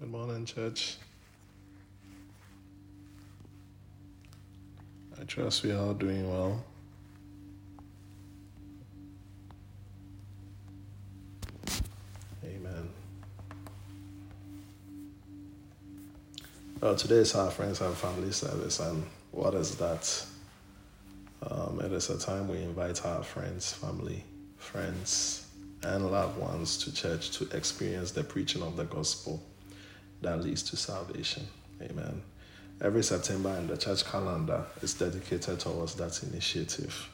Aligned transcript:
Good 0.00 0.12
morning, 0.12 0.44
church. 0.44 0.94
I 5.20 5.24
trust 5.24 5.64
we 5.64 5.72
are 5.72 5.78
all 5.78 5.92
doing 5.92 6.30
well. 6.30 6.64
Amen. 12.44 12.88
Well, 16.80 16.94
today 16.94 17.16
is 17.16 17.34
our 17.34 17.50
friends 17.50 17.80
and 17.80 17.92
family 17.96 18.30
service, 18.30 18.78
and 18.78 19.04
what 19.32 19.54
is 19.54 19.74
that? 19.78 20.24
Um, 21.42 21.80
it 21.82 21.90
is 21.90 22.08
a 22.10 22.20
time 22.20 22.46
we 22.46 22.58
invite 22.58 23.04
our 23.04 23.24
friends, 23.24 23.72
family, 23.72 24.22
friends, 24.58 25.44
and 25.82 26.08
loved 26.08 26.38
ones 26.38 26.78
to 26.84 26.94
church 26.94 27.32
to 27.32 27.48
experience 27.56 28.12
the 28.12 28.22
preaching 28.22 28.62
of 28.62 28.76
the 28.76 28.84
gospel 28.84 29.42
that 30.22 30.42
leads 30.42 30.62
to 30.64 30.76
salvation. 30.76 31.46
Amen. 31.82 32.22
Every 32.80 33.02
September 33.02 33.56
in 33.58 33.66
the 33.66 33.76
church 33.76 34.04
calendar 34.04 34.64
is 34.82 34.94
dedicated 34.94 35.58
towards 35.60 35.94
that 35.96 36.22
initiative, 36.22 37.08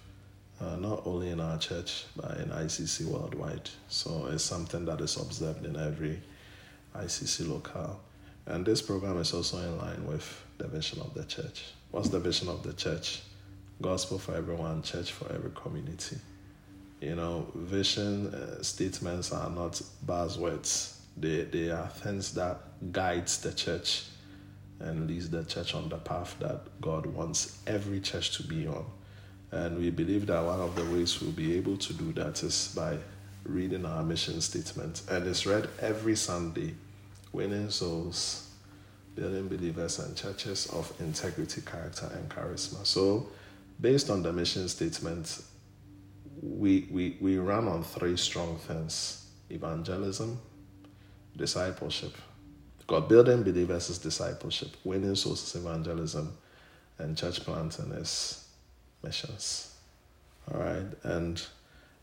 uh, 0.60 0.76
not 0.76 1.06
only 1.06 1.30
in 1.30 1.40
our 1.40 1.58
church, 1.58 2.04
but 2.16 2.36
in 2.38 2.50
ICC 2.50 3.06
worldwide. 3.06 3.70
So 3.88 4.28
it's 4.30 4.44
something 4.44 4.84
that 4.84 5.00
is 5.00 5.16
observed 5.16 5.64
in 5.64 5.76
every 5.76 6.20
ICC 6.94 7.48
locale. 7.48 8.00
And 8.46 8.64
this 8.66 8.82
program 8.82 9.18
is 9.18 9.32
also 9.32 9.58
in 9.58 9.78
line 9.78 10.06
with 10.06 10.44
the 10.58 10.68
vision 10.68 11.00
of 11.00 11.14
the 11.14 11.24
church. 11.24 11.64
What's 11.90 12.10
the 12.10 12.20
vision 12.20 12.48
of 12.48 12.62
the 12.62 12.74
church? 12.74 13.22
Gospel 13.80 14.18
for 14.18 14.34
everyone, 14.34 14.82
church 14.82 15.12
for 15.12 15.32
every 15.32 15.50
community. 15.54 16.16
You 17.00 17.16
know, 17.16 17.46
vision 17.54 18.28
uh, 18.34 18.62
statements 18.62 19.32
are 19.32 19.50
not 19.50 19.80
buzzwords. 20.06 20.93
They, 21.16 21.42
they 21.44 21.70
are 21.70 21.88
things 21.88 22.34
that 22.34 22.58
guides 22.92 23.38
the 23.40 23.52
church 23.52 24.04
and 24.80 25.06
leads 25.08 25.30
the 25.30 25.44
church 25.44 25.74
on 25.74 25.88
the 25.88 25.96
path 25.96 26.36
that 26.40 26.80
God 26.80 27.06
wants 27.06 27.58
every 27.66 28.00
church 28.00 28.36
to 28.36 28.42
be 28.42 28.66
on. 28.66 28.84
And 29.50 29.78
we 29.78 29.90
believe 29.90 30.26
that 30.26 30.44
one 30.44 30.60
of 30.60 30.74
the 30.74 30.84
ways 30.84 31.20
we'll 31.20 31.30
be 31.30 31.56
able 31.56 31.76
to 31.76 31.92
do 31.92 32.12
that 32.14 32.42
is 32.42 32.72
by 32.74 32.98
reading 33.44 33.84
our 33.86 34.02
mission 34.02 34.40
statement. 34.40 35.02
And 35.08 35.26
it's 35.26 35.46
read 35.46 35.68
every 35.80 36.16
Sunday, 36.16 36.74
winning 37.32 37.70
souls, 37.70 38.50
building 39.14 39.48
believers 39.48 40.00
and 40.00 40.16
churches 40.16 40.66
of 40.66 40.92
integrity, 41.00 41.60
character, 41.60 42.10
and 42.14 42.28
charisma. 42.28 42.84
So, 42.84 43.28
based 43.80 44.10
on 44.10 44.22
the 44.22 44.32
mission 44.32 44.68
statement, 44.68 45.42
we, 46.42 46.88
we, 46.90 47.16
we 47.20 47.38
run 47.38 47.68
on 47.68 47.84
three 47.84 48.16
strong 48.16 48.56
things 48.58 49.26
evangelism, 49.50 50.40
discipleship. 51.36 52.14
God 52.86 53.08
building 53.08 53.42
believers 53.42 53.88
is 53.90 53.98
discipleship, 53.98 54.76
winning 54.84 55.14
souls 55.14 55.42
is 55.42 55.60
evangelism, 55.60 56.36
and 56.98 57.16
church 57.16 57.40
planting 57.40 57.92
is 57.92 58.46
missions. 59.02 59.74
All 60.52 60.60
right, 60.60 60.86
and 61.02 61.42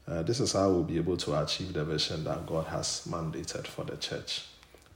uh, 0.08 0.24
this 0.24 0.40
is 0.40 0.54
how 0.54 0.70
we'll 0.70 0.84
be 0.84 0.98
able 0.98 1.18
to 1.18 1.42
achieve 1.42 1.74
the 1.74 1.86
vision 1.86 2.24
that 2.24 2.46
God 2.48 2.66
has 2.68 3.08
mandated 3.10 3.68
for 3.68 3.84
the 3.84 3.98
church. 3.98 4.46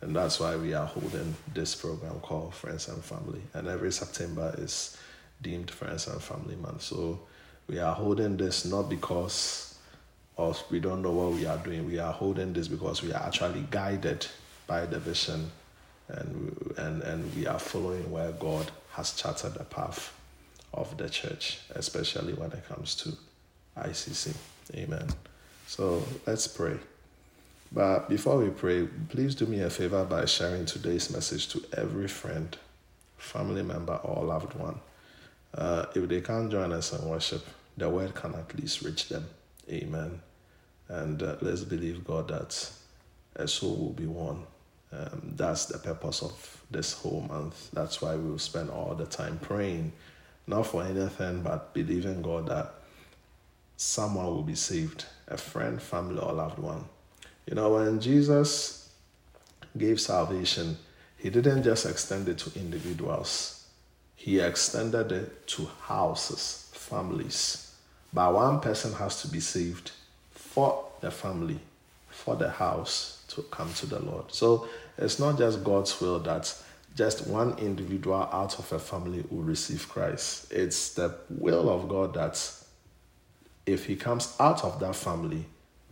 And 0.01 0.15
that's 0.15 0.39
why 0.39 0.55
we 0.55 0.73
are 0.73 0.85
holding 0.85 1.35
this 1.53 1.75
program 1.75 2.19
called 2.19 2.53
Friends 2.53 2.87
and 2.89 3.03
Family. 3.03 3.41
And 3.53 3.67
every 3.67 3.91
September 3.91 4.53
is 4.57 4.97
deemed 5.41 5.71
Friends 5.71 6.07
and 6.07 6.21
Family 6.21 6.55
Month. 6.55 6.83
So 6.83 7.19
we 7.67 7.79
are 7.79 7.93
holding 7.93 8.37
this 8.37 8.65
not 8.65 8.89
because 8.89 9.74
of 10.37 10.61
we 10.69 10.79
don't 10.79 11.01
know 11.01 11.11
what 11.11 11.33
we 11.33 11.45
are 11.45 11.57
doing. 11.57 11.85
We 11.85 11.99
are 11.99 12.11
holding 12.11 12.53
this 12.53 12.67
because 12.67 13.01
we 13.01 13.13
are 13.13 13.23
actually 13.23 13.65
guided 13.71 14.27
by 14.67 14.85
the 14.85 14.99
vision 14.99 15.51
and, 16.07 16.73
and, 16.77 17.01
and 17.03 17.35
we 17.35 17.47
are 17.47 17.59
following 17.59 18.11
where 18.11 18.31
God 18.33 18.71
has 18.91 19.13
charted 19.13 19.53
the 19.53 19.63
path 19.63 20.13
of 20.73 20.97
the 20.97 21.09
church, 21.09 21.59
especially 21.71 22.33
when 22.33 22.51
it 22.51 22.67
comes 22.67 22.95
to 22.95 23.13
ICC. 23.77 24.35
Amen. 24.75 25.07
So 25.67 26.03
let's 26.25 26.47
pray. 26.47 26.77
But 27.71 28.07
before 28.09 28.37
we 28.37 28.49
pray, 28.49 28.87
please 29.09 29.35
do 29.35 29.45
me 29.45 29.61
a 29.61 29.69
favor 29.69 30.05
by 30.05 30.25
sharing 30.25 30.65
today's 30.65 31.11
message 31.11 31.47
to 31.49 31.63
every 31.77 32.07
friend, 32.07 32.55
family 33.17 33.63
member, 33.63 33.95
or 34.03 34.23
loved 34.23 34.53
one. 34.53 34.79
Uh, 35.53 35.85
if 35.95 36.07
they 36.07 36.21
can't 36.21 36.51
join 36.51 36.71
us 36.71 36.93
in 36.93 37.07
worship, 37.07 37.45
the 37.77 37.89
word 37.89 38.13
can 38.13 38.35
at 38.35 38.57
least 38.57 38.81
reach 38.81 39.09
them. 39.09 39.25
Amen. 39.69 40.21
And 40.87 41.21
uh, 41.21 41.37
let's 41.41 41.63
believe 41.63 42.03
God 42.03 42.27
that 42.27 42.69
a 43.35 43.47
soul 43.47 43.75
will 43.75 43.93
be 43.93 44.05
won. 44.05 44.43
Um, 44.91 45.33
that's 45.35 45.65
the 45.65 45.77
purpose 45.77 46.21
of 46.21 46.61
this 46.71 46.93
whole 46.93 47.21
month. 47.21 47.69
That's 47.71 48.01
why 48.01 48.15
we 48.15 48.29
will 48.29 48.39
spend 48.39 48.69
all 48.69 48.95
the 48.95 49.05
time 49.05 49.39
praying, 49.41 49.91
not 50.47 50.67
for 50.67 50.83
anything, 50.83 51.41
but 51.41 51.73
believing 51.73 52.21
God 52.21 52.47
that 52.47 52.73
someone 53.77 54.25
will 54.25 54.43
be 54.43 54.55
saved 54.55 55.05
a 55.27 55.37
friend, 55.37 55.81
family, 55.81 56.19
or 56.19 56.33
loved 56.33 56.59
one. 56.59 56.85
You 57.47 57.55
know, 57.55 57.73
when 57.73 57.99
Jesus 57.99 58.89
gave 59.77 59.99
salvation, 59.99 60.77
he 61.17 61.29
didn't 61.29 61.63
just 61.63 61.85
extend 61.85 62.29
it 62.29 62.37
to 62.39 62.59
individuals, 62.59 63.67
he 64.15 64.39
extended 64.39 65.11
it 65.11 65.47
to 65.47 65.67
houses, 65.81 66.69
families. 66.73 67.73
But 68.13 68.33
one 68.33 68.61
person 68.61 68.93
has 68.93 69.21
to 69.23 69.27
be 69.27 69.39
saved 69.39 69.91
for 70.55 70.85
the 71.01 71.11
family, 71.11 71.59
for 72.07 72.37
the 72.37 72.49
house 72.49 73.25
to 73.27 73.41
come 73.51 73.73
to 73.73 73.85
the 73.85 73.99
Lord. 73.99 74.31
So 74.31 74.69
it's 74.97 75.19
not 75.19 75.37
just 75.37 75.65
God's 75.65 75.99
will 75.99 76.19
that 76.19 76.55
just 76.95 77.27
one 77.27 77.59
individual 77.59 78.29
out 78.31 78.57
of 78.57 78.71
a 78.71 78.79
family 78.79 79.25
will 79.29 79.43
receive 79.43 79.89
Christ. 79.89 80.49
It's 80.53 80.93
the 80.93 81.13
will 81.29 81.69
of 81.69 81.89
God 81.89 82.13
that 82.13 82.41
if 83.65 83.85
he 83.85 83.97
comes 83.97 84.33
out 84.39 84.63
of 84.63 84.79
that 84.79 84.95
family, 84.95 85.43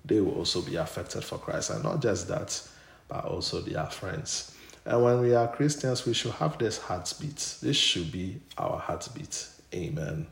they 0.05 0.21
will 0.21 0.35
also 0.35 0.61
be 0.61 0.77
affected 0.77 1.25
for 1.25 1.37
Christ. 1.37 1.69
And 1.69 1.83
not 1.83 2.01
just 2.01 2.29
that, 2.29 2.65
but 3.09 3.25
also 3.25 3.59
their 3.59 3.87
friends. 3.87 4.55
And 4.85 5.03
when 5.03 5.19
we 5.19 5.35
are 5.35 5.49
Christians, 5.49 6.05
we 6.05 6.13
should 6.13 6.31
have 6.31 6.57
this 6.57 6.77
heartbeat. 6.77 7.57
This 7.61 7.75
should 7.75 8.13
be 8.13 8.39
our 8.57 8.79
heartbeat. 8.79 9.45
Amen. 9.73 10.25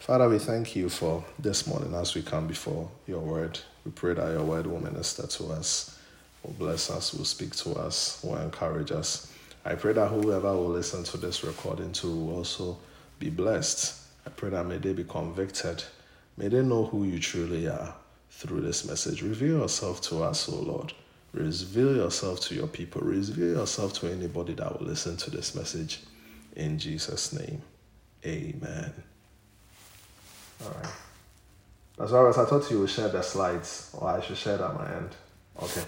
Father, 0.00 0.30
we 0.30 0.38
thank 0.38 0.74
you 0.74 0.88
for 0.88 1.22
this 1.38 1.66
morning 1.66 1.92
as 1.94 2.14
we 2.14 2.22
come 2.22 2.46
before 2.46 2.90
your 3.06 3.20
word. 3.20 3.60
We 3.84 3.90
pray 3.92 4.14
that 4.14 4.32
your 4.32 4.42
word 4.42 4.66
will 4.66 4.80
minister 4.80 5.26
to 5.26 5.48
us, 5.48 5.98
will 6.42 6.54
bless 6.54 6.90
us, 6.90 7.12
will 7.12 7.26
speak 7.26 7.54
to 7.56 7.74
us, 7.74 8.18
will 8.24 8.38
encourage 8.38 8.92
us. 8.92 9.30
I 9.62 9.74
pray 9.74 9.92
that 9.92 10.08
whoever 10.08 10.54
will 10.54 10.70
listen 10.70 11.04
to 11.04 11.18
this 11.18 11.44
recording 11.44 11.92
to 11.92 12.06
will 12.06 12.36
also 12.38 12.78
be 13.18 13.28
blessed. 13.28 13.94
I 14.26 14.30
pray 14.30 14.48
that 14.48 14.64
may 14.64 14.78
they 14.78 14.94
be 14.94 15.04
convicted. 15.04 15.84
May 16.38 16.48
they 16.48 16.62
know 16.62 16.86
who 16.86 17.04
you 17.04 17.18
truly 17.18 17.68
are 17.68 17.94
through 18.30 18.62
this 18.62 18.88
message. 18.88 19.20
Reveal 19.20 19.58
yourself 19.58 20.00
to 20.04 20.22
us, 20.22 20.48
O 20.48 20.56
Lord. 20.56 20.94
Reveal 21.34 21.94
yourself 21.94 22.40
to 22.40 22.54
your 22.54 22.68
people. 22.68 23.02
Reveal 23.02 23.58
yourself 23.58 23.92
to 24.00 24.10
anybody 24.10 24.54
that 24.54 24.80
will 24.80 24.86
listen 24.86 25.18
to 25.18 25.30
this 25.30 25.54
message. 25.54 26.00
In 26.56 26.78
Jesus' 26.78 27.34
name, 27.34 27.60
amen. 28.24 28.94
All 30.62 30.70
right. 30.70 30.92
As 32.00 32.12
well 32.12 32.28
as 32.28 32.38
I 32.38 32.44
thought 32.44 32.70
you 32.70 32.80
would 32.80 32.90
share 32.90 33.08
the 33.08 33.22
slides, 33.22 33.94
or 33.98 34.08
I 34.08 34.20
should 34.20 34.36
share 34.36 34.56
that 34.56 34.70
at 34.70 34.74
my 34.74 34.94
end. 34.94 35.10
Okay. 35.62 35.82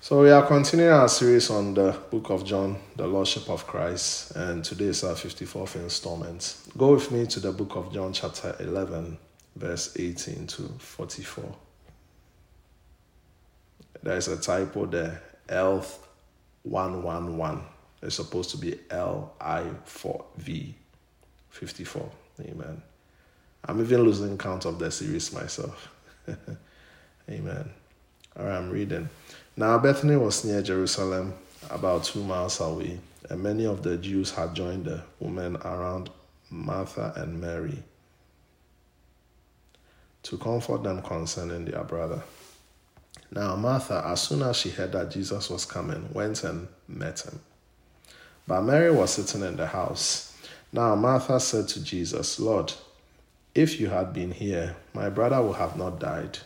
So 0.00 0.22
we 0.22 0.30
are 0.30 0.46
continuing 0.46 0.92
our 0.92 1.08
series 1.08 1.50
on 1.50 1.74
the 1.74 1.98
book 2.10 2.30
of 2.30 2.44
John, 2.44 2.78
the 2.94 3.06
Lordship 3.06 3.50
of 3.50 3.66
Christ, 3.66 4.36
and 4.36 4.64
today 4.64 4.84
is 4.84 5.02
our 5.02 5.14
54th 5.14 5.76
installment. 5.76 6.58
Go 6.78 6.94
with 6.94 7.10
me 7.10 7.26
to 7.26 7.40
the 7.40 7.50
book 7.50 7.74
of 7.74 7.92
John, 7.92 8.12
chapter 8.12 8.54
11, 8.60 9.18
verse 9.56 9.96
18 9.98 10.46
to 10.46 10.62
44. 10.78 11.56
There 14.02 14.16
is 14.16 14.28
a 14.28 14.36
typo 14.36 14.86
there, 14.86 15.20
L111. 15.48 17.62
It's 18.02 18.14
supposed 18.14 18.50
to 18.50 18.58
be 18.58 18.72
LI4V 18.88 20.74
54. 21.50 22.10
Amen. 22.42 22.82
I'm 23.66 23.80
even 23.80 24.02
losing 24.02 24.38
count 24.38 24.64
of 24.64 24.78
the 24.78 24.90
series 24.90 25.32
myself. 25.32 25.88
Amen. 27.30 27.70
All 28.38 28.46
right, 28.46 28.56
I'm 28.56 28.70
reading. 28.70 29.08
Now, 29.56 29.78
Bethany 29.78 30.16
was 30.16 30.44
near 30.44 30.62
Jerusalem, 30.62 31.34
about 31.70 32.04
two 32.04 32.22
miles 32.22 32.60
away, 32.60 33.00
and 33.28 33.42
many 33.42 33.66
of 33.66 33.82
the 33.82 33.96
Jews 33.96 34.30
had 34.30 34.54
joined 34.54 34.84
the 34.84 35.02
women 35.18 35.56
around 35.56 36.10
Martha 36.50 37.12
and 37.16 37.40
Mary 37.40 37.82
to 40.22 40.38
comfort 40.38 40.82
them 40.82 41.02
concerning 41.02 41.64
their 41.64 41.82
brother. 41.84 42.22
Now, 43.32 43.56
Martha, 43.56 44.04
as 44.06 44.22
soon 44.22 44.42
as 44.42 44.56
she 44.58 44.70
heard 44.70 44.92
that 44.92 45.10
Jesus 45.10 45.50
was 45.50 45.64
coming, 45.64 46.08
went 46.12 46.44
and 46.44 46.68
met 46.86 47.20
him. 47.20 47.40
But 48.46 48.62
Mary 48.62 48.92
was 48.92 49.14
sitting 49.14 49.42
in 49.42 49.56
the 49.56 49.66
house. 49.66 50.36
Now, 50.72 50.94
Martha 50.94 51.40
said 51.40 51.66
to 51.68 51.82
Jesus, 51.82 52.38
Lord, 52.38 52.72
if 53.56 53.80
you 53.80 53.88
had 53.88 54.12
been 54.12 54.32
here, 54.32 54.76
my 54.92 55.08
brother 55.08 55.40
would 55.40 55.56
have 55.56 55.78
not 55.78 55.98
died. 55.98 56.38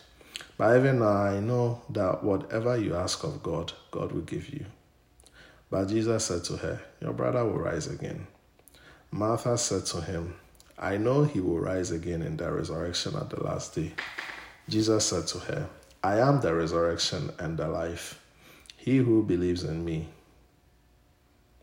But 0.57 0.77
even 0.77 0.99
now 0.99 1.11
I 1.11 1.41
know 1.41 1.81
that 1.89 2.23
whatever 2.23 2.77
you 2.77 2.95
ask 2.95 3.25
of 3.25 3.43
God, 3.43 3.73
God 3.91 4.13
will 4.13 4.21
give 4.21 4.47
you. 4.47 4.65
But 5.69 5.89
Jesus 5.89 6.23
said 6.23 6.45
to 6.45 6.55
her, 6.55 6.81
Your 7.01 7.11
brother 7.11 7.43
will 7.43 7.59
rise 7.59 7.87
again. 7.87 8.27
Martha 9.11 9.57
said 9.57 9.85
to 9.87 9.99
him, 9.99 10.35
I 10.79 10.95
know 10.95 11.25
he 11.25 11.41
will 11.41 11.59
rise 11.59 11.91
again 11.91 12.21
in 12.21 12.37
the 12.37 12.49
resurrection 12.49 13.15
at 13.17 13.29
the 13.29 13.43
last 13.43 13.75
day. 13.75 13.91
Jesus 14.69 15.05
said 15.05 15.27
to 15.27 15.39
her, 15.39 15.67
I 16.01 16.19
am 16.19 16.39
the 16.39 16.55
resurrection 16.55 17.31
and 17.39 17.57
the 17.57 17.67
life. 17.67 18.21
He 18.77 18.97
who 18.97 19.21
believes 19.21 19.65
in 19.65 19.83
me 19.83 20.07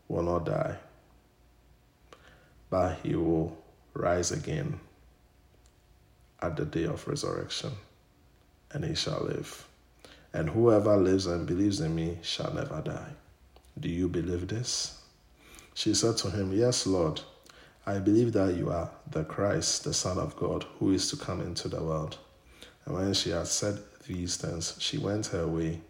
will 0.07 0.23
not 0.23 0.45
die, 0.45 0.77
but 2.69 2.99
he 3.01 3.15
will 3.15 3.57
rise 3.95 4.31
again 4.31 4.79
at 6.41 6.55
the 6.55 6.65
day 6.65 6.85
of 6.85 7.07
resurrection, 7.07 7.71
and 8.71 8.85
he 8.85 8.95
shall 8.95 9.23
live. 9.23 9.67
And 10.33 10.49
whoever 10.49 10.95
lives 10.97 11.25
and 11.25 11.47
believes 11.47 11.79
in 11.79 11.95
me 11.95 12.19
shall 12.21 12.53
never 12.53 12.81
die. 12.81 13.13
Do 13.79 13.89
you 13.89 14.07
believe 14.07 14.47
this? 14.47 15.01
She 15.73 15.93
said 15.93 16.17
to 16.17 16.29
him, 16.29 16.53
Yes, 16.53 16.85
Lord. 16.85 17.21
I 17.85 17.97
believe 17.97 18.33
that 18.33 18.55
you 18.55 18.69
are 18.69 18.91
the 19.09 19.23
Christ, 19.23 19.83
the 19.83 19.93
Son 19.93 20.19
of 20.19 20.35
God, 20.35 20.65
who 20.77 20.91
is 20.91 21.09
to 21.09 21.17
come 21.17 21.41
into 21.41 21.67
the 21.67 21.81
world. 21.81 22.17
And 22.85 22.93
when 22.93 23.13
she 23.13 23.31
had 23.31 23.47
said 23.47 23.79
these 24.07 24.37
things, 24.37 24.75
she 24.79 24.97
went 24.97 25.27
her 25.27 25.47
way 25.47 25.81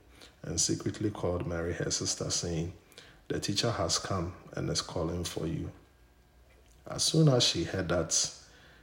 and 0.43 0.59
secretly 0.59 1.09
called 1.09 1.45
Mary, 1.45 1.73
her 1.73 1.91
sister, 1.91 2.29
saying, 2.29 2.71
The 3.27 3.39
teacher 3.39 3.71
has 3.71 3.97
come 3.97 4.33
and 4.53 4.69
is 4.69 4.81
calling 4.81 5.23
for 5.23 5.45
you. 5.45 5.71
As 6.89 7.03
soon 7.03 7.27
as 7.27 7.43
she 7.43 7.63
heard 7.63 7.89
that, 7.89 8.31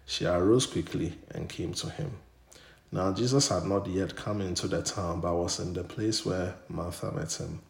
she 0.07 0.25
arose 0.25 0.67
quickly 0.67 1.13
and 1.33 1.49
came 1.49 1.75
to 1.75 1.91
him. 1.91 2.13
Now, 2.93 3.13
Jesus 3.13 3.49
had 3.49 3.65
not 3.65 3.89
yet 3.89 4.15
come 4.15 4.41
into 4.41 4.69
the 4.69 4.81
town, 4.81 5.21
but 5.21 5.35
was 5.35 5.59
in 5.59 5.73
the 5.73 5.83
place 5.83 6.25
where 6.25 6.55
Martha 6.69 7.11
met 7.11 7.33
him. 7.35 7.61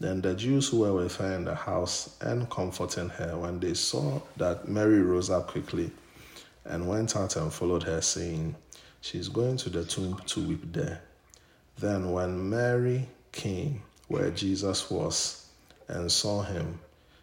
Then 0.00 0.20
the 0.20 0.34
Jews 0.34 0.68
who 0.68 0.80
were 0.80 0.92
with 0.92 1.16
her 1.16 1.32
in 1.34 1.44
the 1.44 1.54
house 1.54 2.16
and 2.20 2.50
comforting 2.50 3.08
her, 3.08 3.38
when 3.38 3.60
they 3.60 3.74
saw 3.74 4.20
that 4.36 4.68
Mary 4.68 5.00
rose 5.00 5.30
up 5.30 5.46
quickly 5.46 5.90
and 6.64 6.88
went 6.88 7.16
out 7.16 7.36
and 7.36 7.52
followed 7.52 7.84
her, 7.84 8.00
saying, 8.00 8.56
She 9.00 9.18
is 9.18 9.28
going 9.28 9.56
to 9.58 9.70
the 9.70 9.84
tomb 9.84 10.20
to 10.26 10.46
weep 10.46 10.72
there. 10.72 11.00
Then, 11.78 12.10
when 12.10 12.50
Mary 12.50 13.08
came 13.30 13.82
where 14.08 14.30
Jesus 14.30 14.90
was 14.90 15.46
and 15.86 16.10
saw 16.10 16.42
him, 16.42 16.80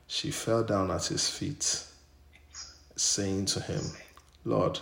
she 0.08 0.32
fell 0.32 0.64
down 0.64 0.92
at 0.92 1.06
his 1.06 1.30
feet, 1.30 1.84
saying 2.96 3.46
to 3.48 3.60
him, 3.60 3.82
Lord, 4.48 4.80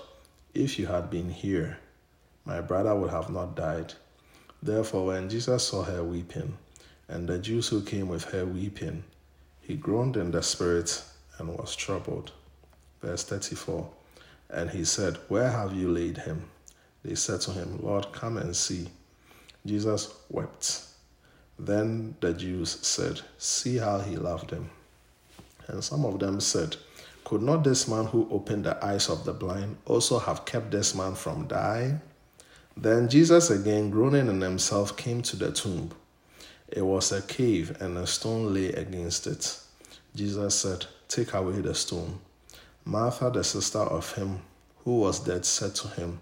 if 0.53 0.77
you 0.77 0.87
had 0.87 1.09
been 1.09 1.29
here, 1.29 1.79
my 2.43 2.59
brother 2.59 2.93
would 2.93 3.11
have 3.11 3.29
not 3.29 3.55
died. 3.55 3.93
Therefore, 4.61 5.05
when 5.07 5.29
Jesus 5.29 5.69
saw 5.69 5.83
her 5.83 6.03
weeping, 6.03 6.57
and 7.07 7.29
the 7.29 7.39
Jews 7.39 7.69
who 7.69 7.81
came 7.81 8.09
with 8.09 8.25
her 8.25 8.45
weeping, 8.45 9.05
he 9.61 9.75
groaned 9.75 10.17
in 10.17 10.31
the 10.31 10.43
spirit 10.43 11.01
and 11.37 11.57
was 11.57 11.77
troubled. 11.77 12.33
Verse 13.01 13.23
34 13.23 13.89
And 14.49 14.69
he 14.69 14.83
said, 14.83 15.17
Where 15.29 15.49
have 15.49 15.73
you 15.73 15.89
laid 15.89 16.17
him? 16.17 16.43
They 17.05 17.15
said 17.15 17.39
to 17.41 17.51
him, 17.51 17.79
Lord, 17.81 18.11
come 18.11 18.37
and 18.37 18.53
see. 18.53 18.89
Jesus 19.65 20.13
wept. 20.29 20.81
Then 21.57 22.15
the 22.19 22.33
Jews 22.33 22.85
said, 22.85 23.21
See 23.37 23.77
how 23.77 23.99
he 23.99 24.17
loved 24.17 24.51
him. 24.51 24.69
And 25.67 25.81
some 25.81 26.03
of 26.03 26.19
them 26.19 26.41
said, 26.41 26.75
Could 27.23 27.41
not 27.41 27.63
this 27.63 27.87
man 27.87 28.05
who 28.05 28.27
opened 28.29 28.65
the 28.65 28.83
eyes 28.83 29.09
of 29.09 29.23
the 29.23 29.33
blind 29.33 29.77
also 29.85 30.19
have 30.19 30.45
kept 30.45 30.71
this 30.71 30.93
man 30.93 31.15
from 31.15 31.47
dying? 31.47 32.01
Then 32.75 33.07
Jesus, 33.07 33.49
again 33.49 33.91
groaning 33.91 34.27
in 34.27 34.41
himself, 34.41 34.97
came 34.97 35.21
to 35.23 35.35
the 35.35 35.51
tomb. 35.51 35.91
It 36.67 36.81
was 36.81 37.11
a 37.11 37.21
cave, 37.21 37.77
and 37.79 37.97
a 37.97 38.07
stone 38.07 38.53
lay 38.53 38.69
against 38.73 39.27
it. 39.27 39.59
Jesus 40.15 40.55
said, 40.55 40.85
Take 41.07 41.33
away 41.33 41.61
the 41.61 41.75
stone. 41.75 42.19
Martha, 42.83 43.29
the 43.29 43.43
sister 43.43 43.79
of 43.79 44.13
him 44.15 44.41
who 44.83 44.97
was 44.97 45.19
dead, 45.19 45.45
said 45.45 45.75
to 45.75 45.87
him, 45.89 46.19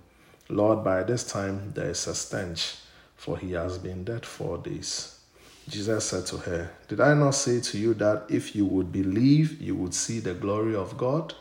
Lord, 0.50 0.84
by 0.84 1.04
this 1.04 1.24
time 1.24 1.72
there 1.74 1.90
is 1.90 2.06
a 2.08 2.14
stench, 2.14 2.76
for 3.16 3.38
he 3.38 3.54
has 3.54 3.78
been 3.78 4.04
dead 4.04 4.26
four 4.26 4.58
days. 4.58 5.21
Jesus 5.68 6.06
said 6.06 6.26
to 6.28 6.38
her, 6.38 6.72
Did 6.88 7.00
I 7.00 7.14
not 7.14 7.32
say 7.32 7.62
to 7.62 7.78
you 7.78 7.94
that 7.96 8.26
if 8.30 8.56
you 8.56 8.66
would 8.66 8.92
believe, 8.92 9.62
you 9.62 9.76
would 9.76 9.94
see 9.94 10.20
the 10.20 10.34
glory 10.34 10.76
of 10.76 10.98
God? 10.98 11.34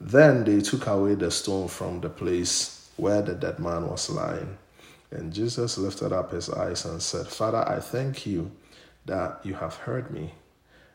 Then 0.00 0.44
they 0.44 0.60
took 0.60 0.86
away 0.86 1.14
the 1.14 1.30
stone 1.30 1.68
from 1.68 2.00
the 2.00 2.08
place 2.08 2.90
where 2.96 3.22
the 3.22 3.34
dead 3.34 3.58
man 3.58 3.88
was 3.88 4.10
lying. 4.10 4.58
And 5.10 5.32
Jesus 5.32 5.78
lifted 5.78 6.12
up 6.12 6.32
his 6.32 6.50
eyes 6.50 6.84
and 6.84 7.00
said, 7.00 7.28
Father, 7.28 7.68
I 7.68 7.80
thank 7.80 8.26
you 8.26 8.50
that 9.06 9.40
you 9.44 9.54
have 9.54 9.76
heard 9.76 10.10
me. 10.10 10.32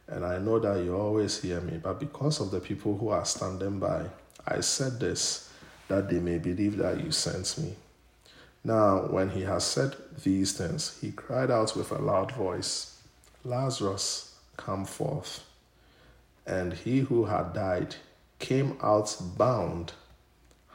And 0.07 0.25
I 0.25 0.39
know 0.39 0.59
that 0.59 0.83
you 0.83 0.95
always 0.95 1.41
hear 1.41 1.61
me. 1.61 1.79
But 1.81 1.99
because 1.99 2.39
of 2.39 2.51
the 2.51 2.59
people 2.59 2.97
who 2.97 3.09
are 3.09 3.25
standing 3.25 3.79
by, 3.79 4.05
I 4.45 4.61
said 4.61 4.99
this, 4.99 5.51
that 5.87 6.09
they 6.09 6.19
may 6.19 6.37
believe 6.37 6.77
that 6.77 7.03
you 7.03 7.11
sent 7.11 7.57
me. 7.57 7.75
Now, 8.63 9.07
when 9.07 9.29
he 9.29 9.41
has 9.43 9.63
said 9.63 9.95
these 10.23 10.53
things, 10.53 10.97
he 10.99 11.11
cried 11.11 11.51
out 11.51 11.75
with 11.75 11.91
a 11.91 11.99
loud 11.99 12.31
voice, 12.33 12.99
Lazarus, 13.43 14.35
come 14.57 14.85
forth. 14.85 15.43
And 16.45 16.73
he 16.73 16.99
who 16.99 17.25
had 17.25 17.53
died 17.53 17.95
came 18.39 18.77
out 18.81 19.15
bound 19.37 19.93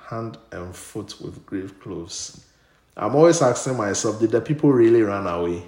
hand 0.09 0.37
and 0.51 0.75
foot 0.75 1.21
with 1.21 1.45
grave 1.47 1.79
clothes. 1.81 2.45
I'm 2.97 3.15
always 3.15 3.41
asking 3.41 3.77
myself, 3.77 4.21
did 4.21 4.31
the 4.31 4.41
people 4.41 4.73
really 4.73 5.03
run 5.03 5.27
away? 5.27 5.65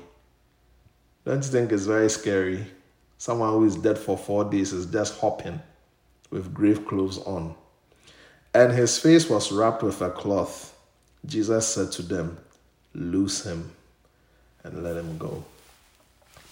Don't 1.25 1.43
you 1.43 1.51
think 1.51 1.73
it's 1.73 1.87
very 1.87 2.11
scary? 2.11 2.67
Someone 3.17 3.51
who 3.51 3.65
is 3.65 3.77
dead 3.77 3.99
for 3.99 4.19
four 4.19 4.45
days 4.45 4.73
is 4.73 4.87
just 4.87 5.19
hopping 5.19 5.61
with 6.31 6.53
grave 6.53 6.87
clothes 6.87 7.19
on. 7.19 7.55
And 8.53 8.73
his 8.73 8.99
face 8.99 9.31
was 9.31 9.51
wrapped 9.51 9.83
with 9.83 10.03
a 10.03 10.11
cloth. 10.11 10.74
Jesus 11.27 11.67
said 11.69 11.93
to 11.93 12.03
them, 12.03 12.39
Loose 12.95 13.45
him 13.45 13.71
and 14.63 14.83
let 14.83 14.97
him 14.97 15.19
go. 15.19 15.45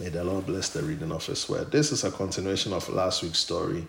May 0.00 0.08
the 0.08 0.24
Lord 0.24 0.46
bless 0.46 0.70
the 0.70 0.82
reading 0.82 1.12
of 1.12 1.24
his 1.24 1.48
word. 1.48 1.70
This 1.70 1.92
is 1.92 2.04
a 2.04 2.10
continuation 2.10 2.72
of 2.72 2.88
last 2.88 3.22
week's 3.22 3.38
story 3.38 3.86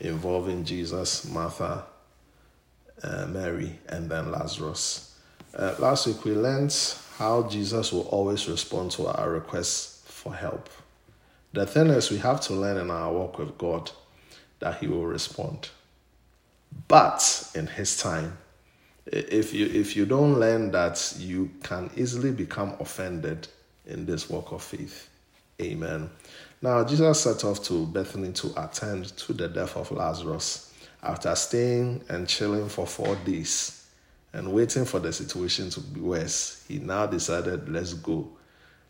involving 0.00 0.64
Jesus, 0.64 1.28
Martha, 1.28 1.84
uh, 3.02 3.26
Mary, 3.26 3.78
and 3.88 4.10
then 4.10 4.32
Lazarus. 4.32 5.18
Uh, 5.54 5.74
last 5.78 6.06
week 6.06 6.24
we 6.24 6.32
learned 6.32 6.74
how 7.18 7.42
Jesus 7.48 7.92
will 7.92 8.08
always 8.08 8.48
respond 8.48 8.90
to 8.92 9.06
our 9.08 9.30
requests 9.30 10.02
for 10.06 10.34
help. 10.34 10.70
The 11.52 11.66
thing 11.66 11.88
is, 11.88 12.10
we 12.10 12.18
have 12.18 12.40
to 12.42 12.54
learn 12.54 12.76
in 12.76 12.90
our 12.90 13.12
walk 13.12 13.38
with 13.38 13.58
God 13.58 13.90
that 14.60 14.78
He 14.78 14.86
will 14.86 15.06
respond. 15.06 15.68
But 16.86 17.50
in 17.54 17.66
His 17.66 17.96
time, 17.96 18.38
if 19.10 19.52
you 19.52 19.66
if 19.66 19.96
you 19.96 20.06
don't 20.06 20.38
learn 20.38 20.70
that, 20.72 21.14
you 21.18 21.50
can 21.62 21.90
easily 21.96 22.30
become 22.30 22.74
offended 22.80 23.48
in 23.86 24.06
this 24.06 24.30
walk 24.30 24.52
of 24.52 24.62
faith. 24.62 25.08
Amen. 25.60 26.08
Now 26.62 26.84
Jesus 26.84 27.20
set 27.20 27.44
off 27.44 27.62
to 27.64 27.86
Bethany 27.86 28.32
to 28.32 28.52
attend 28.56 29.16
to 29.18 29.32
the 29.32 29.48
death 29.48 29.76
of 29.76 29.90
Lazarus 29.90 30.72
after 31.02 31.34
staying 31.34 32.02
and 32.08 32.28
chilling 32.28 32.68
for 32.68 32.86
four 32.86 33.16
days 33.16 33.86
and 34.32 34.52
waiting 34.52 34.84
for 34.84 35.00
the 35.00 35.12
situation 35.12 35.70
to 35.70 35.80
be 35.80 36.00
worse, 36.00 36.64
he 36.68 36.78
now 36.78 37.06
decided, 37.06 37.68
let's 37.68 37.94
go 37.94 38.28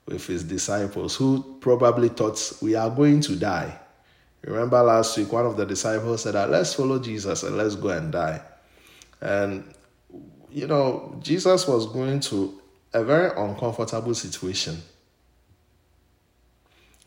with 0.07 0.27
his 0.27 0.43
disciples 0.43 1.15
who 1.15 1.57
probably 1.61 2.09
thought 2.09 2.53
we 2.61 2.75
are 2.75 2.91
going 2.91 3.21
to 3.21 3.37
die. 3.37 3.79
Remember 4.43 4.83
last 4.83 5.17
week, 5.17 5.33
one 5.33 5.47
of 5.47 5.57
the 5.57 5.67
disciples 5.67 6.23
said, 6.23 6.35
Let's 6.51 6.75
follow 6.75 6.99
Jesus 6.99 7.43
and 7.43 7.57
let's 7.57 7.77
go 7.77 7.91
and 7.91 8.11
die. 8.11 8.41
And, 9.21 9.65
you 10.53 10.67
know, 10.67 11.17
Jesus 11.23 11.67
was 11.67 11.87
going 11.87 12.21
to 12.21 12.61
a 12.93 13.05
very 13.05 13.31
uncomfortable 13.37 14.15
situation. 14.15 14.81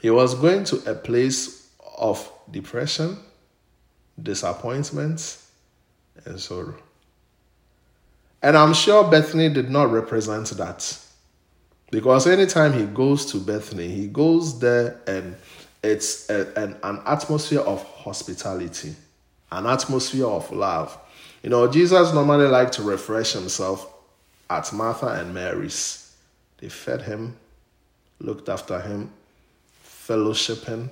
He 0.01 0.09
was 0.09 0.35
going 0.35 0.65
to 0.65 0.89
a 0.89 0.95
place 0.95 1.69
of 1.97 2.31
depression, 2.51 3.17
disappointment, 4.21 5.37
and 6.25 6.39
sorrow. 6.39 6.75
And 8.41 8.57
I'm 8.57 8.73
sure 8.73 9.09
Bethany 9.09 9.49
did 9.49 9.69
not 9.69 9.91
represent 9.91 10.49
that. 10.49 10.99
Because 11.91 12.27
anytime 12.27 12.73
he 12.73 12.85
goes 12.85 13.25
to 13.31 13.37
Bethany, 13.37 13.87
he 13.87 14.07
goes 14.07 14.59
there 14.59 14.99
and 15.07 15.35
it's 15.83 16.29
a, 16.29 16.51
an, 16.57 16.77
an 16.83 17.01
atmosphere 17.05 17.59
of 17.59 17.83
hospitality, 17.83 18.95
an 19.51 19.65
atmosphere 19.65 20.25
of 20.25 20.51
love. 20.51 20.97
You 21.43 21.49
know, 21.49 21.67
Jesus 21.67 22.13
normally 22.13 22.47
liked 22.47 22.73
to 22.73 22.83
refresh 22.83 23.33
himself 23.33 23.93
at 24.49 24.71
Martha 24.71 25.07
and 25.07 25.33
Mary's. 25.33 26.15
They 26.57 26.69
fed 26.69 27.01
him, 27.01 27.35
looked 28.19 28.47
after 28.47 28.79
him, 28.79 29.11
fellowshipping, 29.85 30.89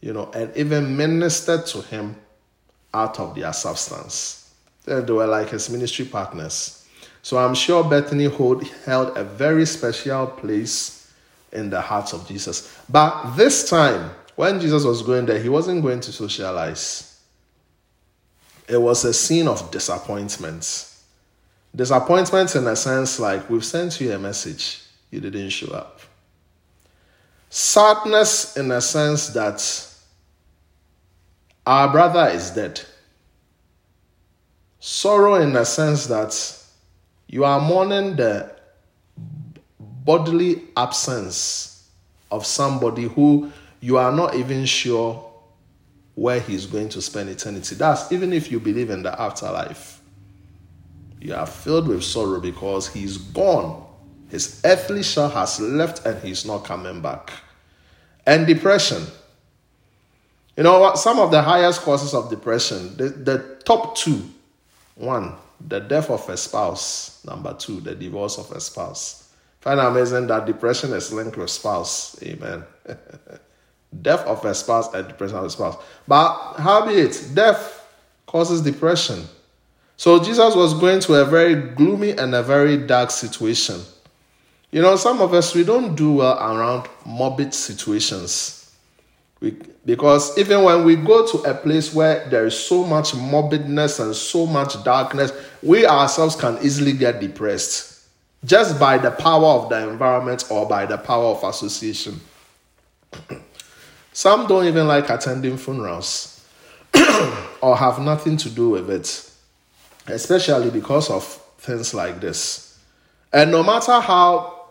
you 0.00 0.12
know, 0.12 0.30
and 0.34 0.54
even 0.56 0.96
ministered 0.96 1.64
to 1.66 1.82
him 1.82 2.16
out 2.92 3.20
of 3.20 3.36
their 3.36 3.52
substance. 3.52 4.52
They 4.84 5.00
were 5.00 5.26
like 5.26 5.50
his 5.50 5.70
ministry 5.70 6.06
partners. 6.06 6.86
So 7.22 7.38
I'm 7.38 7.54
sure 7.54 7.84
Bethany 7.84 8.28
held 8.84 9.16
a 9.16 9.22
very 9.22 9.66
special 9.66 10.26
place 10.26 11.12
in 11.52 11.70
the 11.70 11.80
hearts 11.80 12.12
of 12.12 12.26
Jesus. 12.26 12.74
But 12.88 13.36
this 13.36 13.68
time, 13.68 14.10
when 14.34 14.60
Jesus 14.60 14.84
was 14.84 15.02
going 15.02 15.26
there, 15.26 15.40
he 15.40 15.48
wasn't 15.48 15.82
going 15.82 16.00
to 16.00 16.12
socialize. 16.12 17.07
It 18.68 18.80
was 18.80 19.04
a 19.04 19.14
scene 19.14 19.48
of 19.48 19.70
disappointment. 19.70 20.92
Disappointment 21.74 22.54
in 22.54 22.66
a 22.66 22.76
sense 22.76 23.18
like 23.18 23.48
we've 23.48 23.64
sent 23.64 24.00
you 24.00 24.12
a 24.12 24.18
message, 24.18 24.82
you 25.10 25.20
didn't 25.20 25.50
show 25.50 25.72
up. 25.72 26.00
Sadness 27.50 28.56
in 28.56 28.70
a 28.70 28.80
sense 28.80 29.28
that 29.28 29.86
our 31.66 31.90
brother 31.90 32.28
is 32.28 32.50
dead. 32.50 32.80
Sorrow 34.80 35.36
in 35.36 35.56
a 35.56 35.64
sense 35.64 36.06
that 36.06 36.62
you 37.26 37.44
are 37.44 37.60
mourning 37.60 38.16
the 38.16 38.50
bodily 39.78 40.62
absence 40.76 41.88
of 42.30 42.46
somebody 42.46 43.04
who 43.04 43.50
you 43.80 43.96
are 43.96 44.12
not 44.12 44.34
even 44.34 44.64
sure 44.64 45.27
where 46.18 46.40
he's 46.40 46.66
going 46.66 46.88
to 46.88 47.00
spend 47.00 47.28
eternity. 47.28 47.76
That's 47.76 48.10
even 48.10 48.32
if 48.32 48.50
you 48.50 48.58
believe 48.58 48.90
in 48.90 49.04
the 49.04 49.20
afterlife. 49.20 50.02
You 51.20 51.32
are 51.34 51.46
filled 51.46 51.86
with 51.86 52.02
sorrow 52.02 52.40
because 52.40 52.88
he's 52.88 53.18
gone. 53.18 53.86
His 54.28 54.60
earthly 54.64 55.04
shell 55.04 55.28
has 55.28 55.60
left 55.60 56.04
and 56.04 56.20
he's 56.20 56.44
not 56.44 56.64
coming 56.64 57.00
back. 57.00 57.30
And 58.26 58.48
depression. 58.48 59.04
You 60.56 60.64
know 60.64 60.80
what? 60.80 60.98
Some 60.98 61.20
of 61.20 61.30
the 61.30 61.40
highest 61.40 61.82
causes 61.82 62.12
of 62.12 62.30
depression, 62.30 62.96
the, 62.96 63.10
the 63.10 63.62
top 63.64 63.96
two 63.96 64.20
one, 64.96 65.34
the 65.68 65.78
death 65.78 66.10
of 66.10 66.28
a 66.28 66.36
spouse. 66.36 67.24
Number 67.24 67.54
two, 67.54 67.78
the 67.78 67.94
divorce 67.94 68.38
of 68.38 68.50
a 68.50 68.60
spouse. 68.60 69.32
Find 69.60 69.78
amazing 69.78 70.26
that 70.26 70.46
depression 70.46 70.92
is 70.94 71.12
linked 71.12 71.36
with 71.36 71.50
spouse. 71.50 72.20
Amen. 72.24 72.64
death 74.02 74.20
of 74.26 74.44
a 74.44 74.54
spouse 74.54 74.92
and 74.94 75.08
depression 75.08 75.36
of 75.36 75.44
a 75.44 75.50
spouse. 75.50 75.76
But 76.06 76.54
how 76.54 76.86
be 76.86 76.94
it? 76.94 77.30
Death 77.34 77.86
causes 78.26 78.60
depression. 78.62 79.24
So 79.96 80.22
Jesus 80.22 80.54
was 80.54 80.74
going 80.74 81.00
to 81.00 81.14
a 81.14 81.24
very 81.24 81.54
gloomy 81.54 82.10
and 82.10 82.34
a 82.34 82.42
very 82.42 82.76
dark 82.76 83.10
situation. 83.10 83.80
You 84.70 84.82
know, 84.82 84.96
some 84.96 85.20
of 85.20 85.34
us, 85.34 85.54
we 85.54 85.64
don't 85.64 85.94
do 85.94 86.14
well 86.14 86.38
around 86.38 86.88
morbid 87.04 87.54
situations. 87.54 88.76
We, 89.40 89.56
because 89.86 90.36
even 90.36 90.62
when 90.62 90.84
we 90.84 90.94
go 90.94 91.26
to 91.26 91.50
a 91.50 91.54
place 91.54 91.94
where 91.94 92.28
there 92.28 92.44
is 92.44 92.58
so 92.58 92.84
much 92.84 93.12
morbidness 93.12 93.98
and 93.98 94.14
so 94.14 94.46
much 94.46 94.82
darkness, 94.84 95.32
we 95.62 95.86
ourselves 95.86 96.36
can 96.36 96.58
easily 96.62 96.92
get 96.92 97.20
depressed 97.20 98.04
just 98.44 98.78
by 98.78 98.98
the 98.98 99.10
power 99.10 99.46
of 99.46 99.68
the 99.68 99.88
environment 99.88 100.44
or 100.50 100.68
by 100.68 100.86
the 100.86 100.98
power 100.98 101.34
of 101.34 101.42
association. 101.42 102.20
Some 104.18 104.48
don't 104.48 104.64
even 104.64 104.88
like 104.88 105.10
attending 105.10 105.56
funerals 105.56 106.44
or 107.60 107.76
have 107.76 108.00
nothing 108.00 108.36
to 108.38 108.50
do 108.50 108.70
with 108.70 108.90
it, 108.90 109.30
especially 110.08 110.70
because 110.70 111.08
of 111.08 111.24
things 111.58 111.94
like 111.94 112.20
this. 112.20 112.80
And 113.32 113.52
no 113.52 113.62
matter 113.62 114.00
how 114.00 114.70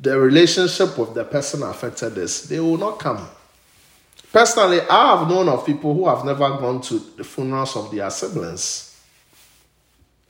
the 0.00 0.16
relationship 0.16 0.96
with 0.96 1.12
the 1.14 1.24
person 1.24 1.64
affected 1.64 2.16
is, 2.18 2.48
they 2.48 2.60
will 2.60 2.78
not 2.78 3.00
come 3.00 3.26
Personally, 4.32 4.80
I 4.88 5.16
have 5.16 5.28
known 5.28 5.48
of 5.48 5.66
people 5.66 5.92
who 5.92 6.06
have 6.06 6.24
never 6.24 6.48
gone 6.50 6.80
to 6.82 7.00
the 7.16 7.24
funerals 7.24 7.74
of 7.74 7.90
their 7.90 8.08
siblings. 8.10 8.96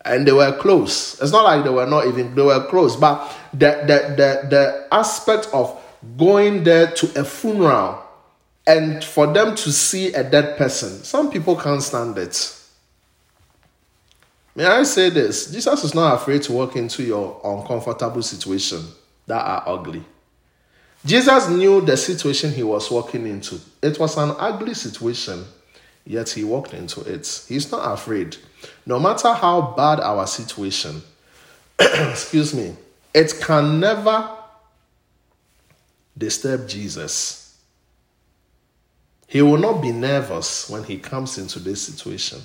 And 0.02 0.26
they 0.26 0.32
were 0.32 0.56
close. 0.56 1.20
It's 1.20 1.32
not 1.32 1.44
like 1.44 1.64
they 1.64 1.70
were 1.70 1.84
not 1.84 2.06
even, 2.06 2.34
they 2.34 2.40
were 2.40 2.64
close. 2.68 2.96
But 2.96 3.30
the, 3.52 3.58
the, 3.86 4.14
the, 4.16 4.48
the 4.48 4.88
aspect 4.90 5.48
of 5.52 5.78
going 6.16 6.64
there 6.64 6.86
to 6.92 7.20
a 7.20 7.24
funeral 7.24 8.07
and 8.68 9.02
for 9.02 9.26
them 9.26 9.56
to 9.56 9.72
see 9.72 10.12
a 10.12 10.22
dead 10.22 10.58
person, 10.58 11.02
some 11.02 11.30
people 11.30 11.56
can't 11.56 11.82
stand 11.82 12.18
it. 12.18 12.54
May 14.54 14.66
I 14.66 14.82
say 14.82 15.08
this? 15.08 15.50
Jesus 15.50 15.84
is 15.84 15.94
not 15.94 16.16
afraid 16.16 16.42
to 16.42 16.52
walk 16.52 16.76
into 16.76 17.02
your 17.02 17.40
uncomfortable 17.42 18.20
situation 18.22 18.84
that 19.26 19.40
are 19.40 19.62
ugly. 19.66 20.04
Jesus 21.02 21.48
knew 21.48 21.80
the 21.80 21.96
situation 21.96 22.52
he 22.52 22.62
was 22.62 22.90
walking 22.90 23.26
into. 23.26 23.58
It 23.80 23.98
was 23.98 24.18
an 24.18 24.34
ugly 24.38 24.74
situation, 24.74 25.46
yet 26.04 26.28
he 26.28 26.44
walked 26.44 26.74
into 26.74 27.00
it. 27.02 27.44
He's 27.48 27.72
not 27.72 27.90
afraid. 27.90 28.36
No 28.84 29.00
matter 29.00 29.32
how 29.32 29.72
bad 29.78 30.00
our 30.00 30.26
situation, 30.26 31.00
excuse 31.78 32.52
me, 32.52 32.76
it 33.14 33.32
can 33.40 33.80
never 33.80 34.28
disturb 36.18 36.68
Jesus. 36.68 37.47
He 39.28 39.42
will 39.42 39.58
not 39.58 39.82
be 39.82 39.92
nervous 39.92 40.70
when 40.70 40.84
he 40.84 40.98
comes 40.98 41.36
into 41.36 41.58
this 41.58 41.82
situation. 41.82 42.40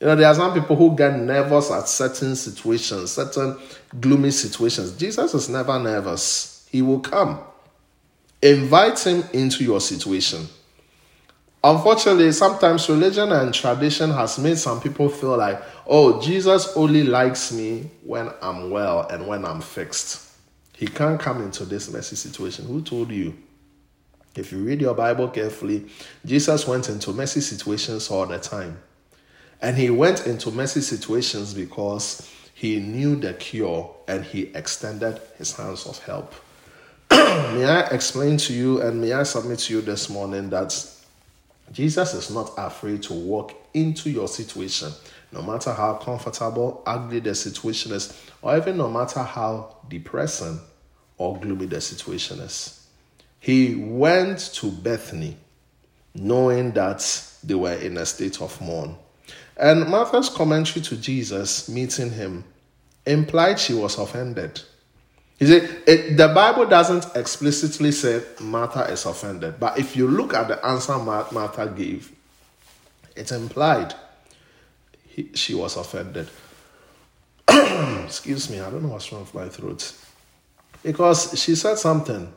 You 0.00 0.06
know, 0.06 0.16
there 0.16 0.26
are 0.26 0.34
some 0.34 0.54
people 0.54 0.74
who 0.74 0.96
get 0.96 1.18
nervous 1.18 1.70
at 1.70 1.86
certain 1.86 2.34
situations, 2.34 3.12
certain 3.12 3.58
gloomy 4.00 4.30
situations. 4.30 4.92
Jesus 4.96 5.34
is 5.34 5.50
never 5.50 5.78
nervous. 5.78 6.66
He 6.70 6.80
will 6.80 7.00
come. 7.00 7.40
Invite 8.40 8.98
him 9.00 9.22
into 9.34 9.62
your 9.62 9.82
situation. 9.82 10.48
Unfortunately, 11.62 12.32
sometimes 12.32 12.88
religion 12.88 13.30
and 13.30 13.52
tradition 13.52 14.10
has 14.10 14.38
made 14.38 14.56
some 14.56 14.80
people 14.80 15.10
feel 15.10 15.36
like, 15.36 15.60
oh, 15.86 16.22
Jesus 16.22 16.74
only 16.74 17.02
likes 17.04 17.52
me 17.52 17.90
when 18.02 18.30
I'm 18.40 18.70
well 18.70 19.06
and 19.08 19.26
when 19.26 19.44
I'm 19.44 19.60
fixed. 19.60 20.32
He 20.72 20.86
can't 20.86 21.20
come 21.20 21.42
into 21.42 21.66
this 21.66 21.92
messy 21.92 22.16
situation. 22.16 22.64
Who 22.64 22.80
told 22.80 23.10
you? 23.10 23.36
If 24.38 24.52
you 24.52 24.58
read 24.58 24.80
your 24.80 24.94
Bible 24.94 25.28
carefully, 25.28 25.86
Jesus 26.24 26.66
went 26.66 26.88
into 26.88 27.12
messy 27.12 27.40
situations 27.40 28.10
all 28.10 28.26
the 28.26 28.38
time. 28.38 28.78
And 29.60 29.76
he 29.76 29.90
went 29.90 30.26
into 30.26 30.50
messy 30.52 30.80
situations 30.80 31.52
because 31.52 32.30
he 32.54 32.78
knew 32.78 33.16
the 33.16 33.34
cure 33.34 33.94
and 34.06 34.24
he 34.24 34.42
extended 34.54 35.20
his 35.36 35.52
hands 35.56 35.86
of 35.86 35.98
help. 35.98 36.32
may 37.10 37.64
I 37.64 37.88
explain 37.90 38.36
to 38.38 38.52
you 38.52 38.80
and 38.80 39.00
may 39.00 39.12
I 39.12 39.24
submit 39.24 39.58
to 39.60 39.74
you 39.74 39.80
this 39.80 40.08
morning 40.08 40.50
that 40.50 40.74
Jesus 41.72 42.14
is 42.14 42.30
not 42.30 42.52
afraid 42.56 43.02
to 43.04 43.14
walk 43.14 43.54
into 43.74 44.08
your 44.10 44.28
situation, 44.28 44.92
no 45.32 45.42
matter 45.42 45.72
how 45.72 45.94
comfortable, 45.94 46.82
ugly 46.86 47.20
the 47.20 47.34
situation 47.34 47.92
is, 47.92 48.18
or 48.40 48.56
even 48.56 48.76
no 48.76 48.88
matter 48.88 49.22
how 49.22 49.76
depressing 49.88 50.60
or 51.18 51.38
gloomy 51.38 51.66
the 51.66 51.80
situation 51.80 52.38
is. 52.40 52.77
He 53.40 53.74
went 53.76 54.38
to 54.54 54.70
Bethany 54.70 55.36
knowing 56.14 56.72
that 56.72 57.04
they 57.44 57.54
were 57.54 57.74
in 57.74 57.96
a 57.96 58.06
state 58.06 58.40
of 58.40 58.60
mourn. 58.60 58.96
And 59.56 59.88
Martha's 59.88 60.28
commentary 60.28 60.84
to 60.84 60.96
Jesus 60.96 61.68
meeting 61.68 62.10
him 62.10 62.44
implied 63.06 63.58
she 63.58 63.74
was 63.74 63.98
offended. 63.98 64.60
You 65.38 65.46
see, 65.46 65.56
it, 65.86 66.16
the 66.16 66.28
Bible 66.28 66.66
doesn't 66.66 67.16
explicitly 67.16 67.92
say 67.92 68.22
Martha 68.40 68.82
is 68.90 69.06
offended, 69.06 69.60
but 69.60 69.78
if 69.78 69.96
you 69.96 70.08
look 70.08 70.34
at 70.34 70.48
the 70.48 70.64
answer 70.66 70.98
Martha 70.98 71.72
gave, 71.76 72.12
it's 73.14 73.32
implied 73.32 73.94
he, 75.18 75.30
she 75.34 75.54
was 75.54 75.76
offended. 75.76 76.28
Excuse 77.48 78.50
me, 78.50 78.60
I 78.60 78.70
don't 78.70 78.82
know 78.82 78.90
what's 78.90 79.12
wrong 79.12 79.22
with 79.22 79.34
my 79.34 79.48
throat. 79.48 79.92
Because 80.82 81.40
she 81.40 81.56
said 81.56 81.76
something. 81.78 82.32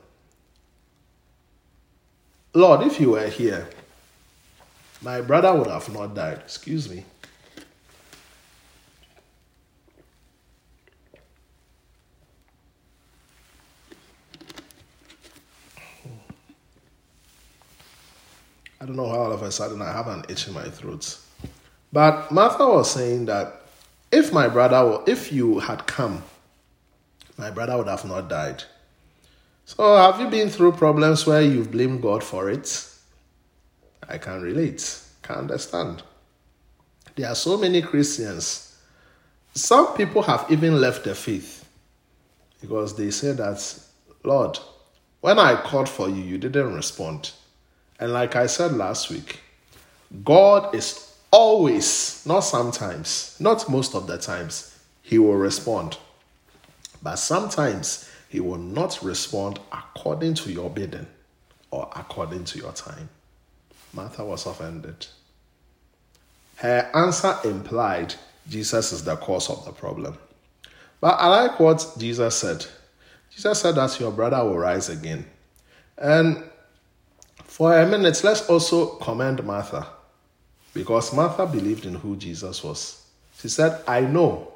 Lord, 2.53 2.85
if 2.85 2.99
you 2.99 3.11
were 3.11 3.27
here, 3.27 3.69
my 5.01 5.21
brother 5.21 5.53
would 5.55 5.67
have 5.67 5.91
not 5.93 6.13
died. 6.13 6.39
Excuse 6.39 6.89
me. 6.89 7.05
I 18.81 18.85
don't 18.85 18.95
know 18.95 19.07
how 19.07 19.19
all 19.19 19.31
of 19.31 19.43
a 19.43 19.51
sudden 19.51 19.81
I 19.81 19.91
have 19.91 20.07
an 20.07 20.25
itch 20.27 20.47
in 20.47 20.55
my 20.55 20.63
throat. 20.63 21.19
But 21.93 22.31
Martha 22.31 22.67
was 22.67 22.91
saying 22.91 23.25
that 23.25 23.61
if 24.11 24.33
my 24.33 24.47
brother, 24.47 24.83
were, 24.85 25.03
if 25.07 25.31
you 25.31 25.59
had 25.59 25.85
come, 25.85 26.23
my 27.37 27.51
brother 27.51 27.77
would 27.77 27.87
have 27.87 28.03
not 28.05 28.27
died. 28.27 28.63
So 29.65 29.95
have 29.95 30.19
you 30.19 30.27
been 30.27 30.49
through 30.49 30.73
problems 30.73 31.25
where 31.25 31.41
you've 31.41 31.71
blamed 31.71 32.01
God 32.01 32.23
for 32.23 32.49
it? 32.49 32.87
I 34.07 34.17
can 34.17 34.41
relate, 34.41 34.99
can 35.21 35.37
understand. 35.37 36.03
There 37.15 37.29
are 37.29 37.35
so 37.35 37.57
many 37.57 37.81
Christians. 37.81 38.77
Some 39.53 39.95
people 39.95 40.21
have 40.23 40.45
even 40.49 40.79
left 40.79 41.03
the 41.03 41.15
faith 41.15 41.65
because 42.59 42.95
they 42.95 43.11
say 43.11 43.31
that, 43.33 43.79
Lord, 44.23 44.59
when 45.21 45.39
I 45.39 45.61
called 45.61 45.87
for 45.89 46.09
you, 46.09 46.21
you 46.21 46.37
didn't 46.37 46.73
respond. 46.73 47.31
And 47.99 48.11
like 48.11 48.35
I 48.35 48.47
said 48.47 48.73
last 48.73 49.09
week, 49.09 49.39
God 50.23 50.73
is 50.75 51.15
always, 51.31 52.23
not 52.25 52.41
sometimes, 52.41 53.37
not 53.39 53.69
most 53.69 53.95
of 53.95 54.07
the 54.07 54.17
times, 54.17 54.77
He 55.01 55.17
will 55.17 55.35
respond. 55.35 55.97
But 57.01 57.15
sometimes 57.15 58.09
He 58.31 58.39
will 58.39 58.57
not 58.57 59.03
respond 59.03 59.59
according 59.73 60.35
to 60.35 60.53
your 60.53 60.69
bidding 60.69 61.05
or 61.69 61.89
according 61.93 62.45
to 62.45 62.59
your 62.59 62.71
time. 62.71 63.09
Martha 63.91 64.23
was 64.23 64.45
offended. 64.45 65.05
Her 66.55 66.89
answer 66.93 67.37
implied 67.43 68.15
Jesus 68.47 68.93
is 68.93 69.03
the 69.03 69.17
cause 69.17 69.49
of 69.49 69.65
the 69.65 69.73
problem. 69.73 70.17
But 71.01 71.19
I 71.19 71.27
like 71.27 71.59
what 71.59 71.85
Jesus 71.97 72.37
said. 72.37 72.65
Jesus 73.35 73.59
said 73.59 73.75
that 73.75 73.99
your 73.99 74.13
brother 74.13 74.41
will 74.45 74.57
rise 74.57 74.87
again. 74.87 75.25
And 75.97 76.41
for 77.43 77.77
a 77.77 77.85
minute, 77.85 78.23
let's 78.23 78.47
also 78.49 78.95
commend 78.95 79.43
Martha 79.43 79.87
because 80.73 81.13
Martha 81.13 81.45
believed 81.45 81.85
in 81.85 81.95
who 81.95 82.15
Jesus 82.15 82.63
was. 82.63 83.05
She 83.37 83.49
said, 83.49 83.83
I 83.85 83.99
know 83.99 84.50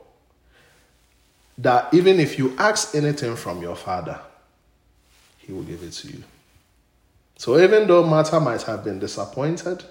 that 1.57 1.93
even 1.93 2.19
if 2.19 2.38
you 2.38 2.55
ask 2.57 2.95
anything 2.95 3.35
from 3.35 3.62
your 3.62 3.75
father, 3.75 4.19
he 5.38 5.53
will 5.53 5.63
give 5.63 5.83
it 5.83 5.91
to 5.91 6.07
you. 6.09 6.24
So 7.38 7.59
even 7.59 7.88
though 7.88 8.03
Martha 8.03 8.39
might 8.39 8.63
have 8.63 8.83
been 8.83 9.00
disappointed, 9.00 9.83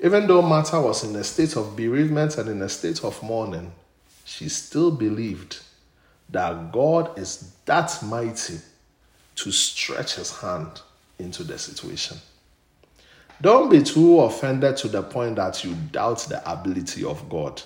even 0.00 0.26
though 0.26 0.42
Martha 0.42 0.80
was 0.80 1.04
in 1.04 1.14
a 1.16 1.24
state 1.24 1.56
of 1.56 1.76
bereavement 1.76 2.38
and 2.38 2.48
in 2.48 2.62
a 2.62 2.68
state 2.68 3.02
of 3.04 3.20
mourning, 3.22 3.72
she 4.24 4.48
still 4.48 4.90
believed 4.90 5.60
that 6.30 6.72
God 6.72 7.18
is 7.18 7.54
that 7.64 7.98
mighty 8.02 8.58
to 9.36 9.52
stretch 9.52 10.16
his 10.16 10.38
hand 10.40 10.82
into 11.18 11.42
the 11.42 11.58
situation. 11.58 12.18
Don't 13.40 13.70
be 13.70 13.82
too 13.82 14.20
offended 14.20 14.76
to 14.78 14.88
the 14.88 15.02
point 15.02 15.36
that 15.36 15.64
you 15.64 15.74
doubt 15.92 16.26
the 16.28 16.48
ability 16.50 17.04
of 17.04 17.28
God. 17.28 17.62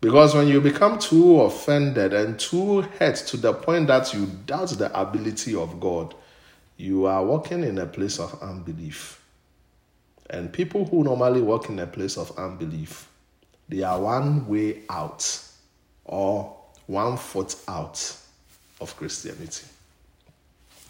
Because 0.00 0.34
when 0.34 0.46
you 0.46 0.60
become 0.60 0.98
too 0.98 1.40
offended 1.40 2.12
and 2.12 2.38
too 2.38 2.82
hurt 2.82 3.16
to 3.16 3.36
the 3.36 3.52
point 3.52 3.88
that 3.88 4.14
you 4.14 4.26
doubt 4.46 4.70
the 4.70 4.98
ability 4.98 5.56
of 5.56 5.80
God, 5.80 6.14
you 6.76 7.06
are 7.06 7.24
walking 7.24 7.64
in 7.64 7.78
a 7.78 7.86
place 7.86 8.20
of 8.20 8.40
unbelief. 8.40 9.20
And 10.30 10.52
people 10.52 10.84
who 10.84 11.02
normally 11.02 11.40
walk 11.40 11.68
in 11.68 11.78
a 11.80 11.86
place 11.86 12.16
of 12.16 12.36
unbelief, 12.38 13.08
they 13.68 13.82
are 13.82 14.00
one 14.00 14.46
way 14.46 14.82
out 14.88 15.42
or 16.04 16.56
one 16.86 17.16
foot 17.16 17.56
out 17.66 18.16
of 18.80 18.96
Christianity. 18.96 19.66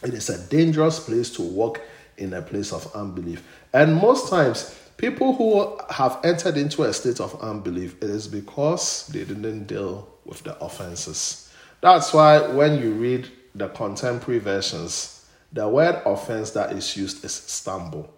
It 0.03 0.15
is 0.15 0.29
a 0.29 0.47
dangerous 0.49 1.01
place 1.01 1.31
to 1.31 1.43
walk 1.43 1.81
in 2.19 2.35
a 2.35 2.43
place 2.43 2.73
of 2.73 2.95
unbelief. 2.95 3.43
And 3.73 3.95
most 3.95 4.29
times, 4.29 4.79
people 4.99 5.35
who 5.35 5.81
have 5.91 6.19
entered 6.25 6.59
into 6.59 6.83
a 6.83 6.93
state 6.93 7.21
of 7.21 7.41
unbelief, 7.41 7.97
it 8.03 8.11
is 8.11 8.29
because 8.29 9.07
they 9.07 9.25
didn't 9.25 9.65
deal 9.65 10.07
with 10.27 10.43
the 10.43 10.59
offenses. 10.63 11.51
That's 11.81 12.13
why 12.13 12.41
when 12.41 12.83
you 12.83 12.93
read 12.93 13.29
the 13.55 13.69
contemporary 13.69 14.41
versions, 14.41 15.27
the 15.53 15.67
word 15.67 16.03
offense 16.05 16.51
that 16.51 16.73
is 16.73 16.97
used 16.97 17.25
is 17.25 17.33
stumble. 17.33 18.13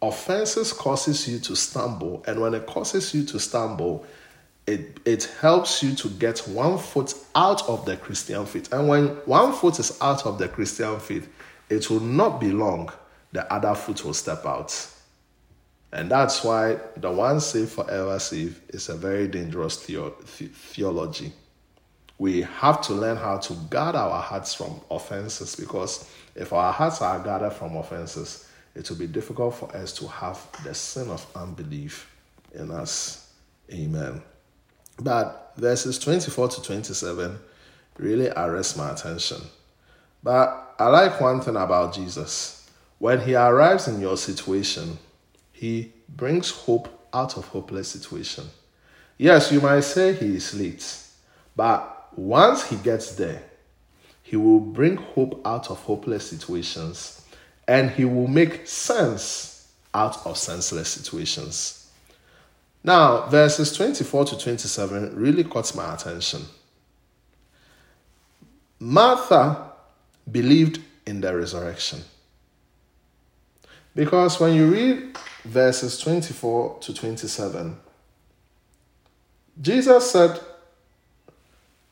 Offenses 0.00 0.72
causes 0.72 1.28
you 1.28 1.38
to 1.40 1.54
stumble, 1.54 2.24
and 2.26 2.40
when 2.40 2.54
it 2.54 2.66
causes 2.66 3.12
you 3.14 3.24
to 3.26 3.38
stumble, 3.38 4.06
it, 4.66 5.00
it 5.04 5.24
helps 5.40 5.82
you 5.82 5.94
to 5.96 6.08
get 6.08 6.38
one 6.48 6.78
foot 6.78 7.14
out 7.34 7.68
of 7.68 7.84
the 7.84 7.96
Christian 7.96 8.46
faith. 8.46 8.72
And 8.72 8.88
when 8.88 9.08
one 9.26 9.52
foot 9.52 9.78
is 9.80 9.98
out 10.00 10.24
of 10.24 10.38
the 10.38 10.48
Christian 10.48 10.98
faith, 11.00 11.28
it 11.68 11.90
will 11.90 12.00
not 12.00 12.40
be 12.40 12.52
long, 12.52 12.92
the 13.32 13.52
other 13.52 13.74
foot 13.74 14.04
will 14.04 14.14
step 14.14 14.46
out. 14.46 14.88
And 15.92 16.10
that's 16.10 16.42
why 16.42 16.78
the 16.96 17.10
one 17.10 17.40
saved 17.40 17.72
forever 17.72 18.18
saved 18.18 18.74
is 18.74 18.88
a 18.88 18.96
very 18.96 19.28
dangerous 19.28 19.76
theo- 19.76 20.10
theology. 20.10 21.32
We 22.18 22.42
have 22.42 22.80
to 22.82 22.94
learn 22.94 23.16
how 23.16 23.38
to 23.38 23.54
guard 23.68 23.94
our 23.94 24.22
hearts 24.22 24.54
from 24.54 24.80
offenses 24.90 25.54
because 25.54 26.08
if 26.34 26.52
our 26.52 26.72
hearts 26.72 27.02
are 27.02 27.18
guarded 27.18 27.52
from 27.52 27.76
offenses, 27.76 28.48
it 28.74 28.88
will 28.88 28.96
be 28.96 29.06
difficult 29.06 29.54
for 29.54 29.74
us 29.76 29.92
to 29.94 30.06
have 30.08 30.40
the 30.64 30.74
sin 30.74 31.10
of 31.10 31.26
unbelief 31.34 32.10
in 32.54 32.70
us. 32.70 33.30
Amen. 33.70 34.22
But 34.98 35.52
verses 35.56 35.98
24 35.98 36.48
to 36.48 36.62
27 36.62 37.38
really 37.98 38.28
arrest 38.30 38.78
my 38.78 38.92
attention. 38.92 39.42
But 40.22 40.74
I 40.78 40.88
like 40.88 41.20
one 41.20 41.40
thing 41.40 41.56
about 41.56 41.94
Jesus. 41.94 42.70
When 42.98 43.20
he 43.20 43.34
arrives 43.34 43.88
in 43.88 44.00
your 44.00 44.16
situation, 44.16 44.96
he 45.52 45.92
brings 46.08 46.50
hope 46.50 46.88
out 47.12 47.36
of 47.36 47.46
hopeless 47.48 47.88
situation. 47.88 48.44
Yes, 49.18 49.52
you 49.52 49.60
might 49.60 49.80
say 49.80 50.14
he 50.14 50.36
is 50.36 50.54
late, 50.54 50.84
but 51.54 52.08
once 52.16 52.68
he 52.68 52.76
gets 52.76 53.14
there, 53.14 53.42
he 54.22 54.36
will 54.36 54.60
bring 54.60 54.96
hope 54.96 55.40
out 55.44 55.70
of 55.70 55.78
hopeless 55.82 56.30
situations 56.30 57.24
and 57.68 57.90
he 57.90 58.04
will 58.04 58.28
make 58.28 58.66
sense 58.66 59.68
out 59.94 60.26
of 60.26 60.38
senseless 60.38 60.88
situations. 60.88 61.90
Now, 62.84 63.26
verses 63.28 63.76
24 63.76 64.24
to 64.26 64.38
27 64.38 65.16
really 65.16 65.44
caught 65.44 65.74
my 65.76 65.94
attention. 65.94 66.42
Martha 68.80 69.70
believed 70.30 70.80
in 71.06 71.20
the 71.20 71.36
resurrection. 71.36 72.00
Because 73.94 74.40
when 74.40 74.54
you 74.54 74.66
read 74.66 75.16
verses 75.44 75.98
24 75.98 76.78
to 76.80 76.94
27, 76.94 77.76
Jesus 79.60 80.10
said, 80.10 80.40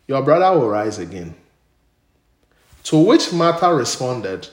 Your 0.06 0.22
brother 0.22 0.58
will 0.58 0.68
rise 0.68 0.98
again. 0.98 1.34
To 2.84 2.98
which 2.98 3.32
Martha 3.32 3.72
responded, 3.74 4.48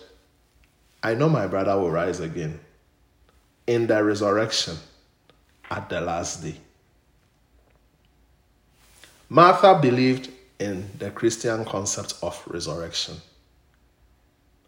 I 1.02 1.14
know 1.14 1.30
my 1.30 1.48
brother 1.48 1.78
will 1.80 1.92
rise 1.92 2.20
again 2.20 2.60
in 3.66 3.88
the 3.88 4.04
resurrection 4.04 4.78
at 5.70 5.90
the 5.90 6.02
last 6.02 6.44
day. 6.44 6.56
Martha 9.30 9.78
believed 9.80 10.32
in 10.60 10.90
the 10.98 11.12
Christian 11.12 11.66
concept 11.66 12.16
of 12.22 12.42
resurrection. 12.48 13.16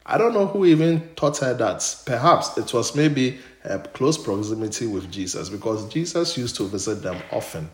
I 0.06 0.18
don't 0.18 0.34
know 0.34 0.48
who 0.48 0.66
even 0.66 1.10
taught 1.16 1.38
her 1.40 1.54
that. 1.54 2.04
Perhaps 2.06 2.58
it 2.58 2.74
was 2.74 2.96
maybe 2.96 3.40
a 3.70 3.80
close 3.80 4.18
proximity 4.18 4.88
with 4.88 5.12
Jesus 5.12 5.48
because 5.50 5.88
Jesus 5.90 6.38
used 6.38 6.56
to 6.58 6.68
visit 6.68 7.02
them 7.02 7.22
often, 7.32 7.70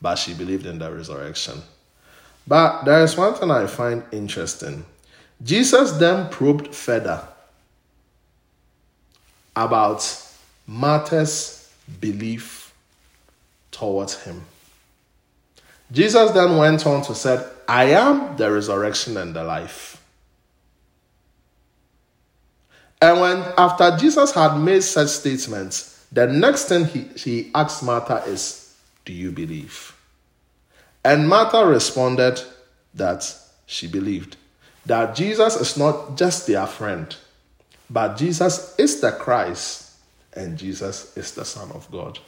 but 0.00 0.16
she 0.16 0.34
believed 0.34 0.66
in 0.66 0.78
the 0.78 0.92
resurrection. 0.92 1.60
But 2.46 2.84
there 2.84 3.02
is 3.02 3.16
one 3.16 3.34
thing 3.34 3.50
I 3.50 3.66
find 3.66 4.02
interesting. 4.12 4.84
Jesus 5.42 5.92
then 5.92 6.28
probed 6.28 6.74
further 6.74 7.26
about 9.56 10.26
Martha's 10.66 11.72
belief 12.00 12.72
towards 13.70 14.22
him. 14.22 14.44
Jesus 15.92 16.30
then 16.32 16.56
went 16.56 16.86
on 16.86 17.02
to 17.02 17.14
said, 17.14 17.48
I 17.66 17.84
am 17.86 18.36
the 18.36 18.50
resurrection 18.50 19.16
and 19.16 19.34
the 19.34 19.42
life. 19.42 19.89
And 23.02 23.20
when 23.20 23.38
after 23.56 23.96
Jesus 23.96 24.32
had 24.32 24.58
made 24.58 24.82
such 24.82 25.08
statements, 25.08 26.04
the 26.12 26.26
next 26.26 26.64
thing 26.64 26.84
he, 26.84 27.00
he 27.16 27.50
asked 27.54 27.82
Martha 27.82 28.16
is, 28.26 28.74
Do 29.04 29.12
you 29.12 29.30
believe? 29.30 29.96
And 31.04 31.28
Martha 31.28 31.64
responded 31.64 32.40
that 32.94 33.34
she 33.66 33.86
believed 33.86 34.36
that 34.86 35.14
Jesus 35.14 35.56
is 35.56 35.76
not 35.76 36.16
just 36.16 36.46
their 36.46 36.66
friend, 36.66 37.14
but 37.88 38.16
Jesus 38.16 38.74
is 38.78 39.00
the 39.00 39.12
Christ 39.12 39.92
and 40.34 40.58
Jesus 40.58 41.16
is 41.16 41.32
the 41.32 41.44
Son 41.44 41.70
of 41.72 41.90
God. 41.90 42.18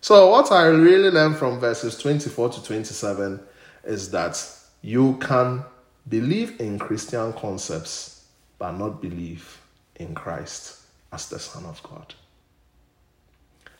So, 0.00 0.30
what 0.30 0.50
I 0.52 0.66
really 0.66 1.10
learned 1.10 1.36
from 1.36 1.60
verses 1.60 1.98
24 1.98 2.50
to 2.50 2.64
27 2.64 3.40
is 3.84 4.10
that 4.10 4.42
you 4.82 5.18
can 5.20 5.64
believe 6.08 6.60
in 6.60 6.78
Christian 6.78 7.32
concepts, 7.34 8.24
but 8.58 8.72
not 8.72 9.02
believe 9.02 9.60
in 10.00 10.14
Christ 10.14 10.78
as 11.12 11.28
the 11.28 11.38
Son 11.38 11.64
of 11.66 11.80
God. 11.82 12.14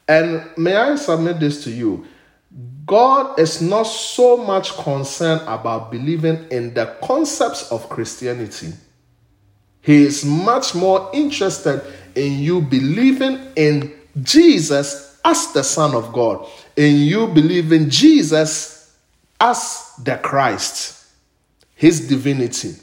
And 0.07 0.51
may 0.57 0.77
I 0.77 0.97
submit 0.97 1.41
this 1.41 1.65
to 1.65 1.71
you? 1.71 2.07
God 2.85 3.39
is 3.39 3.63
not 3.63 3.85
so 3.85 4.37
much 4.37 4.73
concerned 4.77 5.43
about 5.47 5.91
believing 5.91 6.49
in 6.51 6.75
the 6.75 6.97
concepts 7.03 7.71
of 7.71 7.89
Christianity. 7.89 8.73
He 9.83 10.03
is 10.05 10.25
much 10.25 10.75
more 10.75 11.09
interested 11.13 11.83
in 12.15 12.41
you 12.41 12.61
believing 12.61 13.53
in 13.57 13.95
Jesus 14.23 15.21
as 15.25 15.53
the 15.53 15.63
Son 15.63 15.95
of 15.95 16.13
God, 16.13 16.47
in 16.77 16.97
you 16.97 17.29
believing 17.29 17.89
Jesus 17.89 18.97
as 19.41 19.93
the 20.03 20.17
Christ, 20.17 21.07
his 21.77 22.09
divinity. 22.09 22.75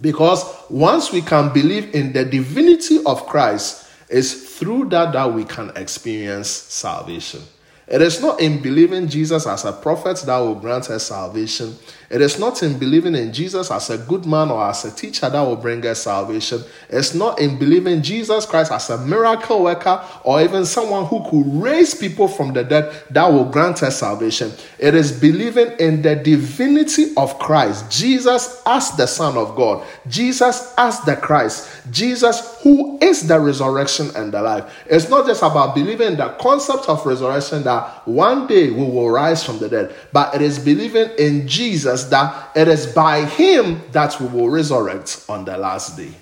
Because 0.00 0.44
once 0.68 1.12
we 1.12 1.22
can 1.22 1.52
believe 1.52 1.94
in 1.94 2.12
the 2.12 2.24
divinity 2.24 2.98
of 3.06 3.26
Christ, 3.26 3.88
it's 4.08 4.56
through 4.58 4.90
that 4.90 5.12
that 5.12 5.32
we 5.32 5.44
can 5.44 5.72
experience 5.76 6.48
salvation. 6.48 7.42
It 7.88 8.02
is 8.02 8.20
not 8.20 8.40
in 8.40 8.60
believing 8.60 9.08
Jesus 9.08 9.46
as 9.46 9.64
a 9.64 9.72
prophet 9.72 10.20
that 10.26 10.38
will 10.38 10.56
grant 10.56 10.90
us 10.90 11.06
salvation. 11.06 11.76
It 12.10 12.20
is 12.20 12.38
not 12.38 12.62
in 12.62 12.78
believing 12.78 13.14
in 13.14 13.32
Jesus 13.32 13.70
as 13.70 13.90
a 13.90 13.98
good 13.98 14.26
man 14.26 14.50
or 14.50 14.64
as 14.64 14.84
a 14.84 14.90
teacher 14.90 15.30
that 15.30 15.40
will 15.40 15.56
bring 15.56 15.86
us 15.86 16.02
salvation. 16.02 16.62
It's 16.88 17.14
not 17.14 17.40
in 17.40 17.58
believing 17.58 18.02
Jesus 18.02 18.44
Christ 18.44 18.72
as 18.72 18.90
a 18.90 18.98
miracle 18.98 19.62
worker 19.62 20.04
or 20.24 20.42
even 20.42 20.66
someone 20.66 21.06
who 21.06 21.22
could 21.30 21.62
raise 21.62 21.94
people 21.94 22.26
from 22.26 22.52
the 22.52 22.64
dead 22.64 22.92
that 23.10 23.32
will 23.32 23.44
grant 23.44 23.82
us 23.84 24.00
salvation. 24.00 24.52
It 24.78 24.94
is 24.94 25.12
believing 25.12 25.72
in 25.78 26.02
the 26.02 26.16
divinity 26.16 27.14
of 27.16 27.38
Christ, 27.38 27.88
Jesus 27.90 28.62
as 28.66 28.90
the 28.96 29.06
Son 29.06 29.36
of 29.36 29.54
God, 29.54 29.86
Jesus 30.08 30.74
as 30.76 31.00
the 31.02 31.16
Christ, 31.16 31.68
Jesus 31.92 32.58
who 32.62 32.98
is 33.00 33.28
the 33.28 33.38
resurrection 33.38 34.10
and 34.16 34.32
the 34.32 34.42
life. 34.42 34.84
It's 34.86 35.08
not 35.08 35.26
just 35.26 35.42
about 35.42 35.74
believing 35.74 36.16
the 36.16 36.30
concept 36.40 36.88
of 36.88 37.06
resurrection 37.06 37.62
that 37.62 37.76
that 37.76 38.06
one 38.06 38.46
day 38.46 38.70
we 38.70 38.82
will 38.82 39.10
rise 39.10 39.44
from 39.44 39.58
the 39.58 39.68
dead, 39.68 39.94
but 40.12 40.34
it 40.34 40.42
is 40.42 40.58
believing 40.58 41.10
in 41.18 41.46
Jesus 41.46 41.95
that 42.10 42.50
it 42.56 42.68
is 42.68 42.86
by 42.86 43.24
him 43.24 43.82
that 43.92 44.20
we 44.20 44.26
will 44.26 44.48
resurrect 44.48 45.24
on 45.28 45.44
the 45.44 45.56
last 45.56 45.96
day. 45.96 46.12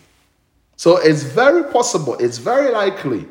So 0.77 0.97
it's 0.97 1.23
very 1.23 1.71
possible, 1.73 2.17
it's 2.19 2.39
very 2.39 2.73
likely 2.73 3.27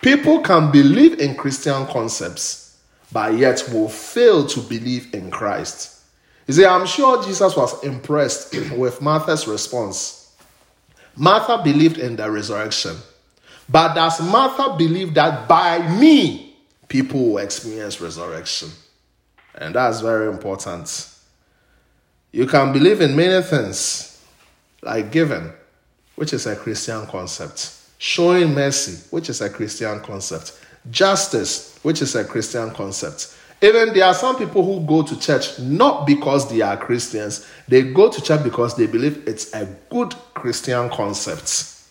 people 0.00 0.40
can 0.40 0.70
believe 0.70 1.18
in 1.20 1.34
Christian 1.34 1.86
concepts, 1.86 2.80
but 3.12 3.34
yet 3.34 3.68
will 3.72 3.88
fail 3.88 4.46
to 4.46 4.60
believe 4.60 5.12
in 5.14 5.30
Christ. 5.30 6.02
You 6.46 6.54
see, 6.54 6.64
I'm 6.64 6.86
sure 6.86 7.22
Jesus 7.24 7.56
was 7.56 7.82
impressed 7.82 8.54
with 8.76 9.02
Martha's 9.02 9.48
response. 9.48 10.34
Martha 11.16 11.62
believed 11.62 11.98
in 11.98 12.16
the 12.16 12.30
resurrection. 12.30 12.96
But 13.68 13.94
does 13.94 14.20
Martha 14.20 14.76
believe 14.76 15.14
that 15.14 15.48
by 15.48 15.78
me 15.98 16.46
people 16.88 17.30
will 17.30 17.38
experience 17.38 18.00
resurrection. 18.00 18.70
And 19.54 19.74
that's 19.74 20.00
very 20.00 20.28
important. 20.28 21.10
You 22.36 22.46
can 22.46 22.70
believe 22.70 23.00
in 23.00 23.16
many 23.16 23.42
things, 23.42 24.22
like 24.82 25.10
giving, 25.10 25.50
which 26.16 26.34
is 26.34 26.44
a 26.44 26.54
Christian 26.54 27.06
concept, 27.06 27.74
showing 27.96 28.52
mercy, 28.52 29.02
which 29.10 29.30
is 29.30 29.40
a 29.40 29.48
Christian 29.48 30.00
concept, 30.00 30.52
justice, 30.90 31.78
which 31.82 32.02
is 32.02 32.14
a 32.14 32.26
Christian 32.26 32.72
concept. 32.72 33.34
Even 33.62 33.94
there 33.94 34.04
are 34.04 34.12
some 34.12 34.36
people 34.36 34.62
who 34.62 34.86
go 34.86 35.02
to 35.02 35.18
church 35.18 35.58
not 35.58 36.06
because 36.06 36.46
they 36.50 36.60
are 36.60 36.76
Christians, 36.76 37.48
they 37.68 37.80
go 37.80 38.10
to 38.10 38.20
church 38.20 38.44
because 38.44 38.76
they 38.76 38.86
believe 38.86 39.26
it's 39.26 39.54
a 39.54 39.64
good 39.88 40.14
Christian 40.34 40.90
concept. 40.90 41.86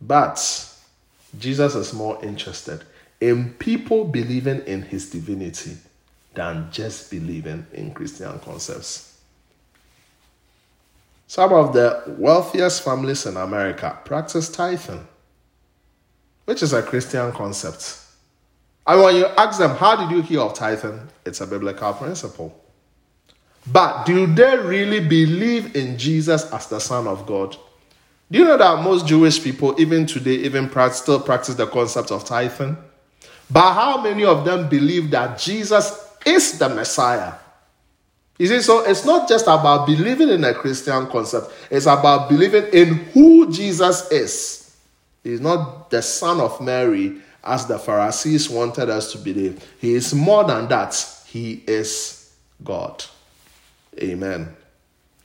But 0.00 0.40
Jesus 1.38 1.76
is 1.76 1.94
more 1.94 2.18
interested 2.24 2.82
in 3.20 3.50
people 3.60 4.06
believing 4.06 4.58
in 4.66 4.82
his 4.82 5.08
divinity 5.08 5.76
than 6.34 6.68
just 6.70 7.10
believing 7.10 7.66
in 7.72 7.92
Christian 7.92 8.38
concepts. 8.40 9.18
Some 11.26 11.52
of 11.52 11.74
the 11.74 12.02
wealthiest 12.18 12.82
families 12.82 13.26
in 13.26 13.36
America 13.36 13.98
practice 14.04 14.48
tithing, 14.48 15.06
which 16.46 16.62
is 16.62 16.72
a 16.72 16.82
Christian 16.82 17.32
concept. 17.32 18.00
And 18.86 19.02
when 19.02 19.16
you 19.16 19.26
ask 19.26 19.58
them, 19.58 19.76
How 19.76 19.96
did 19.96 20.10
you 20.10 20.22
hear 20.22 20.40
of 20.40 20.54
tithing? 20.54 21.00
It's 21.26 21.42
a 21.42 21.46
biblical 21.46 21.92
principle. 21.92 22.58
But 23.66 24.06
do 24.06 24.26
they 24.26 24.56
really 24.56 25.00
believe 25.00 25.76
in 25.76 25.98
Jesus 25.98 26.50
as 26.50 26.68
the 26.68 26.78
Son 26.78 27.06
of 27.06 27.26
God? 27.26 27.54
Do 28.30 28.38
you 28.38 28.44
know 28.46 28.56
that 28.56 28.82
most 28.82 29.06
Jewish 29.06 29.42
people, 29.42 29.78
even 29.78 30.06
today, 30.06 30.36
even 30.36 30.70
still 30.92 31.20
practice 31.20 31.54
the 31.54 31.66
concept 31.66 32.10
of 32.10 32.24
tithing? 32.24 32.78
But 33.50 33.74
how 33.74 34.02
many 34.02 34.24
of 34.24 34.46
them 34.46 34.70
believe 34.70 35.10
that 35.10 35.38
Jesus 35.38 36.07
is 36.26 36.58
the 36.58 36.68
Messiah? 36.68 37.34
You 38.38 38.46
see, 38.46 38.60
so 38.60 38.84
it's 38.84 39.04
not 39.04 39.28
just 39.28 39.46
about 39.46 39.86
believing 39.86 40.28
in 40.28 40.44
a 40.44 40.54
Christian 40.54 41.06
concept, 41.08 41.52
it's 41.70 41.86
about 41.86 42.28
believing 42.28 42.66
in 42.72 42.94
who 43.12 43.50
Jesus 43.50 44.10
is. 44.12 44.76
He's 45.24 45.40
not 45.40 45.90
the 45.90 46.00
son 46.00 46.40
of 46.40 46.60
Mary, 46.60 47.20
as 47.42 47.66
the 47.66 47.78
Pharisees 47.78 48.48
wanted 48.48 48.90
us 48.90 49.12
to 49.12 49.18
believe. 49.18 49.64
He 49.80 49.94
is 49.94 50.14
more 50.14 50.44
than 50.44 50.68
that, 50.68 50.94
he 51.26 51.64
is 51.66 52.32
God. 52.62 53.04
Amen. 54.00 54.54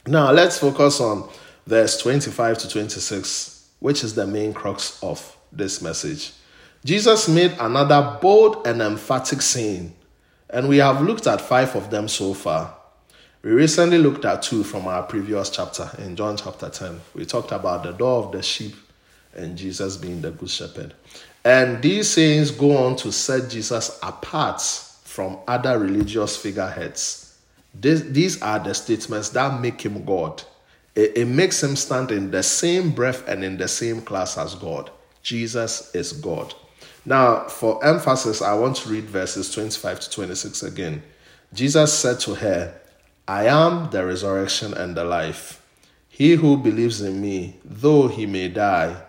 Now 0.08 0.32
let's 0.32 0.58
focus 0.58 1.00
on 1.00 1.30
verse 1.68 1.98
25 2.02 2.58
to 2.60 2.70
26, 2.70 3.70
which 3.80 4.04
is 4.04 4.16
the 4.16 4.26
main 4.26 4.54
crux 4.54 5.02
of 5.04 5.38
this 5.52 5.82
message. 5.82 6.34
Jesus 6.84 7.30
made 7.30 7.56
another 7.60 8.18
bold 8.22 8.68
and 8.68 8.82
emphatic 8.82 9.42
saying, 9.42 9.94
and 10.54 10.70
we 10.70 10.78
have 10.78 11.02
looked 11.02 11.26
at 11.26 11.42
five 11.42 11.76
of 11.76 11.90
them 11.90 12.08
so 12.08 12.34
far. 12.34 12.76
We 13.42 13.52
recently 13.52 13.98
looked 13.98 14.24
at 14.24 14.44
two 14.44 14.64
from 14.64 14.88
our 14.88 15.04
previous 15.04 15.50
chapter 15.50 15.90
in 15.98 16.16
John 16.16 16.38
chapter 16.38 16.70
10. 16.70 17.02
We 17.16 17.26
talked 17.26 17.52
about 17.52 17.84
the 17.84 17.92
door 17.92 18.24
of 18.24 18.32
the 18.32 18.42
sheep 18.42 18.76
and 19.36 19.58
Jesus 19.58 19.98
being 19.98 20.22
the 20.22 20.32
good 20.32 20.50
shepherd. 20.50 20.94
And 21.44 21.82
these 21.82 22.08
sayings 22.08 22.52
go 22.52 22.78
on 22.78 22.96
to 22.98 23.12
set 23.12 23.50
Jesus 23.50 24.00
apart 24.02 24.62
from 24.62 25.40
other 25.48 25.78
religious 25.80 26.38
figureheads. 26.38 27.38
This, 27.74 28.02
these 28.02 28.42
are 28.42 28.60
the 28.60 28.74
statements 28.74 29.30
that 29.30 29.60
make 29.60 29.82
him 29.82 30.06
God. 30.06 30.44
It, 30.96 31.18
it 31.18 31.26
makes 31.26 31.62
him 31.62 31.76
stand 31.76 32.12
in 32.12 32.30
the 32.30 32.44
same 32.44 32.92
breath 32.92 33.28
and 33.28 33.44
in 33.44 33.58
the 33.58 33.68
same 33.68 34.02
class 34.02 34.38
as 34.38 34.56
God. 34.56 34.92
Jesus 35.24 35.94
is 35.96 36.14
God. 36.14 36.54
Now, 37.06 37.48
for 37.50 37.84
emphasis, 37.86 38.42
I 38.42 38.54
want 38.54 38.78
to 38.78 38.90
read 38.90 39.06
verses 39.06 39.52
25 39.54 40.00
to 40.02 40.10
26 40.10 40.64
again. 40.64 41.04
Jesus 41.54 41.94
said 41.94 42.20
to 42.22 42.36
her, 42.36 42.80
I 43.28 43.48
am 43.48 43.90
the 43.90 44.06
resurrection 44.06 44.74
and 44.74 44.96
the 44.96 45.04
life. 45.04 45.62
He 46.08 46.36
who 46.36 46.58
believes 46.58 47.02
in 47.02 47.22
me, 47.22 47.58
though 47.66 48.08
he 48.08 48.26
may 48.26 48.48
die, 48.48 49.02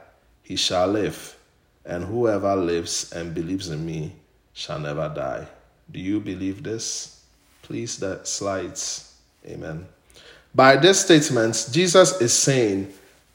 he 0.43 0.57
shall 0.57 0.89
live. 0.89 1.37
And 1.85 2.05
whoever 2.05 2.57
lives 2.57 3.13
and 3.13 3.35
believes 3.35 3.69
in 3.69 3.85
me 3.85 4.13
shall 4.55 4.79
never 4.79 5.13
die. 5.15 5.47
Do 5.91 6.01
you 6.01 6.19
believe 6.19 6.63
this? 6.63 7.23
Please, 7.63 7.99
the 7.99 8.25
slides. 8.25 9.15
Amen. 9.47 9.87
By 10.55 10.77
this 10.77 11.01
statement, 11.01 11.69
Jesus 11.71 12.21
is 12.21 12.33
saying, 12.33 12.93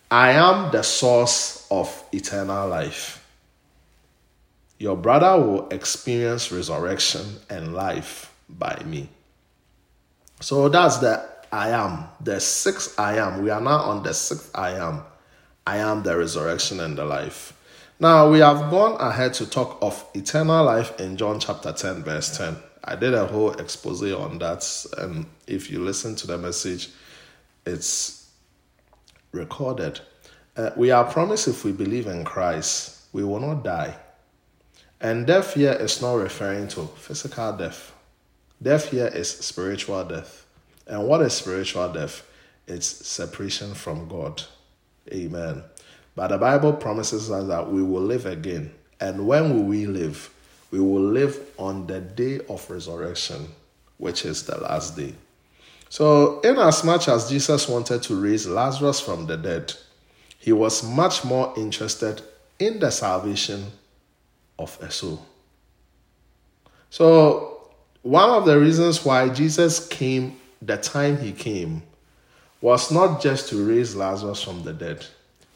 I 0.10 0.32
am 0.32 0.72
the 0.72 0.82
source 0.82 1.68
of 1.70 2.04
eternal 2.12 2.68
life 2.68 3.19
your 4.80 4.96
brother 4.96 5.38
will 5.38 5.68
experience 5.70 6.52
resurrection 6.52 7.26
and 7.50 7.76
life 7.76 8.34
by 8.48 8.82
me. 8.86 9.10
So 10.40 10.70
that's 10.70 10.98
the 10.98 11.28
I 11.52 11.72
am, 11.72 12.06
the 12.22 12.40
sixth 12.40 12.98
I 12.98 13.18
am. 13.18 13.44
We 13.44 13.50
are 13.50 13.60
now 13.60 13.80
on 13.80 14.04
the 14.04 14.14
sixth 14.14 14.52
I 14.56 14.72
am. 14.72 15.04
I 15.68 15.78
am 15.78 16.02
the 16.02 16.18
resurrection 16.18 16.80
and 16.80 16.98
the 16.98 17.04
life. 17.04 17.54
Now 18.00 18.32
we 18.32 18.40
have 18.40 18.72
gone 18.72 19.00
ahead 19.02 19.34
to 19.36 19.50
talk 19.50 19.78
of 19.82 20.06
eternal 20.14 20.64
life 20.64 20.98
in 21.00 21.18
John 21.18 21.42
chapter 21.42 21.74
10, 21.74 22.04
verse 22.04 22.38
10. 22.38 22.56
I 22.86 22.96
did 22.96 23.14
a 23.14 23.28
whole 23.28 23.52
expose 23.52 24.14
on 24.14 24.40
that, 24.40 24.66
and 24.98 25.26
if 25.46 25.70
you 25.70 25.80
listen 25.84 26.16
to 26.16 26.28
the 26.28 26.38
message, 26.38 26.90
it's 27.66 28.32
recorded. 29.34 30.00
Uh, 30.56 30.70
we 30.78 30.92
are 30.92 31.04
promised 31.04 31.50
if 31.50 31.66
we 31.66 31.74
believe 31.74 32.08
in 32.08 32.24
Christ, 32.24 33.02
we 33.12 33.26
will 33.26 33.42
not 33.42 33.66
die 33.66 33.98
and 35.02 35.26
death 35.26 35.54
here 35.54 35.74
is 35.74 36.02
not 36.02 36.16
referring 36.16 36.68
to 36.70 36.88
physical 36.98 37.54
death. 37.54 37.94
Death 38.62 38.90
here 38.92 39.08
is 39.08 39.30
spiritual 39.30 40.04
death. 40.04 40.46
And 40.88 41.08
what 41.08 41.22
is 41.22 41.34
spiritual 41.34 41.92
death? 41.94 42.26
It's 42.68 42.88
separation 43.08 43.74
from 43.74 44.08
God. 44.10 44.44
Amen. 45.12 45.64
But 46.16 46.28
the 46.30 46.38
Bible 46.38 46.74
promises 46.74 47.32
us 47.32 47.48
that 47.48 47.72
we 47.72 47.82
will 47.82 48.02
live 48.02 48.26
again. 48.26 48.74
And 49.00 49.26
when 49.26 49.54
will 49.54 49.64
we 49.64 49.86
live? 49.86 50.34
We 50.72 50.80
will 50.80 51.02
live 51.02 51.40
on 51.58 51.88
the 51.88 52.02
day 52.02 52.42
of 52.50 52.70
resurrection, 52.70 53.48
which 53.98 54.26
is 54.26 54.44
the 54.44 54.60
last 54.60 54.98
day. 54.98 55.14
So, 55.88 56.42
in 56.42 56.58
as 56.58 56.84
much 56.84 57.08
as 57.08 57.30
Jesus 57.30 57.68
wanted 57.68 58.04
to 58.04 58.22
raise 58.22 58.46
Lazarus 58.46 59.00
from 59.00 59.26
the 59.26 59.38
dead, 59.38 59.74
he 60.38 60.52
was 60.52 60.84
much 60.84 61.24
more 61.24 61.54
interested 61.58 62.22
in 62.60 62.80
the 62.80 62.92
salvation 62.92 63.72
of 64.60 64.78
a 64.82 64.92
soul. 64.92 65.26
So, 66.92 67.70
one 68.04 68.30
of 68.30 68.46
the 68.46 68.60
reasons 68.60 69.04
why 69.04 69.30
Jesus 69.30 69.88
came 69.88 70.40
the 70.62 70.78
time 70.78 71.18
he 71.18 71.32
came 71.32 71.84
was 72.62 72.92
not 72.92 73.22
just 73.22 73.50
to 73.50 73.66
raise 73.66 73.96
Lazarus 73.96 74.44
from 74.44 74.64
the 74.64 74.74
dead, 74.74 75.06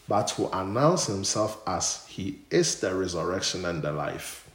but 0.08 0.28
to 0.30 0.50
announce 0.58 1.06
himself 1.08 1.62
as 1.68 2.06
he 2.08 2.40
is 2.50 2.80
the 2.80 2.94
resurrection 2.94 3.66
and 3.66 3.82
the 3.82 3.92
life. 3.92 4.50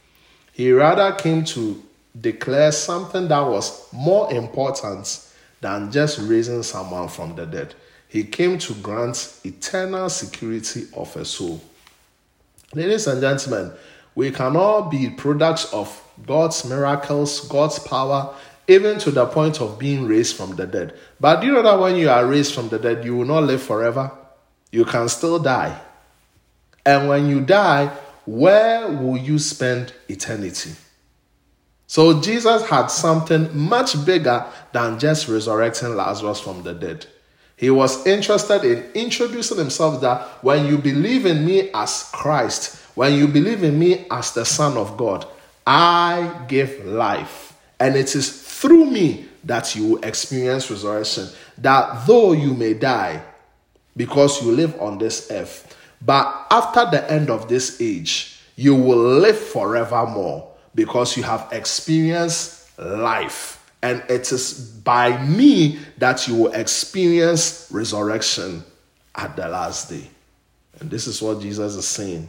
He 0.53 0.71
rather 0.71 1.11
came 1.13 1.43
to 1.45 1.81
declare 2.19 2.71
something 2.71 3.27
that 3.27 3.41
was 3.41 3.91
more 3.93 4.31
important 4.33 5.25
than 5.61 5.91
just 5.91 6.19
raising 6.19 6.63
someone 6.63 7.07
from 7.07 7.35
the 7.35 7.45
dead. 7.45 7.75
He 8.07 8.23
came 8.23 8.57
to 8.59 8.73
grant 8.75 9.39
eternal 9.43 10.09
security 10.09 10.87
of 10.95 11.15
a 11.15 11.25
soul. 11.25 11.61
Ladies 12.73 13.07
and 13.07 13.21
gentlemen, 13.21 13.71
We 14.19 14.31
can 14.31 14.57
all 14.57 14.81
be 14.81 15.09
products 15.09 15.71
of 15.71 16.03
God's 16.27 16.65
miracles, 16.65 17.47
God's 17.47 17.79
power, 17.79 18.35
even 18.67 18.99
to 18.99 19.11
the 19.11 19.25
point 19.25 19.61
of 19.61 19.79
being 19.79 20.09
raised 20.09 20.35
from 20.35 20.57
the 20.57 20.67
dead. 20.67 20.93
But 21.21 21.39
do 21.39 21.47
you 21.47 21.53
know 21.53 21.61
that 21.61 21.79
when 21.79 21.95
you 21.95 22.09
are 22.09 22.27
raised 22.27 22.53
from 22.53 22.67
the 22.67 22.79
dead, 22.79 23.05
you 23.05 23.15
will 23.15 23.23
not 23.23 23.43
live 23.45 23.63
forever? 23.63 24.11
You 24.73 24.83
can 24.83 25.07
still 25.07 25.39
die. 25.39 25.79
And 26.85 27.07
when 27.07 27.29
you 27.29 27.39
die, 27.39 27.95
where 28.25 28.89
will 28.89 29.15
you 29.15 29.39
spend 29.39 29.93
eternity? 30.09 30.71
So 31.87 32.19
Jesus 32.19 32.67
had 32.67 32.87
something 32.87 33.57
much 33.57 34.05
bigger 34.05 34.45
than 34.73 34.99
just 34.99 35.29
resurrecting 35.29 35.95
Lazarus 35.95 36.41
from 36.41 36.63
the 36.63 36.73
dead. 36.73 37.05
He 37.55 37.69
was 37.69 38.05
interested 38.05 38.65
in 38.65 38.91
introducing 38.95 39.59
himself 39.59 40.01
that 40.01 40.43
when 40.43 40.65
you 40.65 40.77
believe 40.77 41.25
in 41.25 41.45
me 41.45 41.69
as 41.73 42.09
Christ, 42.11 42.78
when 42.99 43.13
you 43.13 43.29
believe 43.29 43.63
in 43.63 43.79
me 43.79 44.05
as 44.11 44.33
the 44.33 44.43
Son 44.43 44.75
of 44.75 44.97
God, 44.97 45.25
I 45.65 46.43
give 46.49 46.85
life. 46.85 47.57
And 47.79 47.95
it 47.95 48.13
is 48.13 48.41
through 48.59 48.87
me 48.87 49.25
that 49.45 49.73
you 49.73 49.87
will 49.87 50.03
experience 50.03 50.69
resurrection. 50.69 51.29
That 51.59 52.05
though 52.05 52.33
you 52.33 52.53
may 52.53 52.73
die, 52.73 53.23
because 53.95 54.43
you 54.43 54.51
live 54.51 54.77
on 54.81 54.97
this 54.97 55.31
earth, 55.31 55.77
but 56.01 56.47
after 56.51 56.91
the 56.91 57.09
end 57.09 57.29
of 57.29 57.47
this 57.47 57.79
age, 57.79 58.41
you 58.57 58.75
will 58.75 58.97
live 58.97 59.39
forevermore 59.39 60.51
because 60.75 61.15
you 61.15 61.23
have 61.23 61.47
experienced 61.53 62.77
life. 62.77 63.71
And 63.81 64.03
it 64.09 64.29
is 64.29 64.59
by 64.59 65.25
me 65.25 65.79
that 65.99 66.27
you 66.27 66.35
will 66.35 66.51
experience 66.51 67.69
resurrection 67.71 68.61
at 69.15 69.37
the 69.37 69.47
last 69.47 69.89
day. 69.89 70.09
And 70.81 70.91
this 70.91 71.07
is 71.07 71.21
what 71.21 71.39
Jesus 71.39 71.75
is 71.75 71.87
saying. 71.87 72.27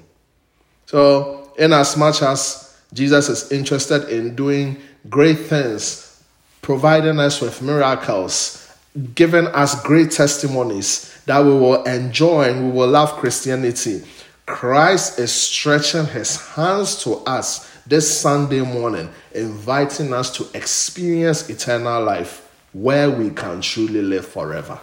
So, 0.91 1.53
in 1.57 1.73
as 1.73 1.97
much 1.97 2.21
as 2.21 2.77
Jesus 2.93 3.29
is 3.29 3.53
interested 3.53 4.09
in 4.09 4.35
doing 4.35 4.77
great 5.09 5.39
things 5.39 6.21
providing 6.63 7.21
us 7.21 7.41
with 7.41 7.63
miracles, 7.63 8.77
giving 9.15 9.47
us 9.47 9.81
great 9.85 10.11
testimonies 10.11 11.17
that 11.27 11.45
we 11.45 11.51
will 11.51 11.85
enjoy 11.85 12.51
and 12.51 12.67
we 12.67 12.73
will 12.73 12.89
love 12.89 13.13
Christianity. 13.13 14.03
Christ 14.47 15.21
is 15.21 15.31
stretching 15.33 16.07
his 16.07 16.45
hands 16.55 17.05
to 17.05 17.19
us 17.19 17.71
this 17.87 18.21
Sunday 18.21 18.63
morning, 18.63 19.09
inviting 19.33 20.13
us 20.13 20.37
to 20.39 20.49
experience 20.59 21.49
eternal 21.49 22.03
life 22.03 22.53
where 22.73 23.09
we 23.09 23.31
can 23.31 23.61
truly 23.61 24.03
live 24.03 24.27
forever. 24.27 24.81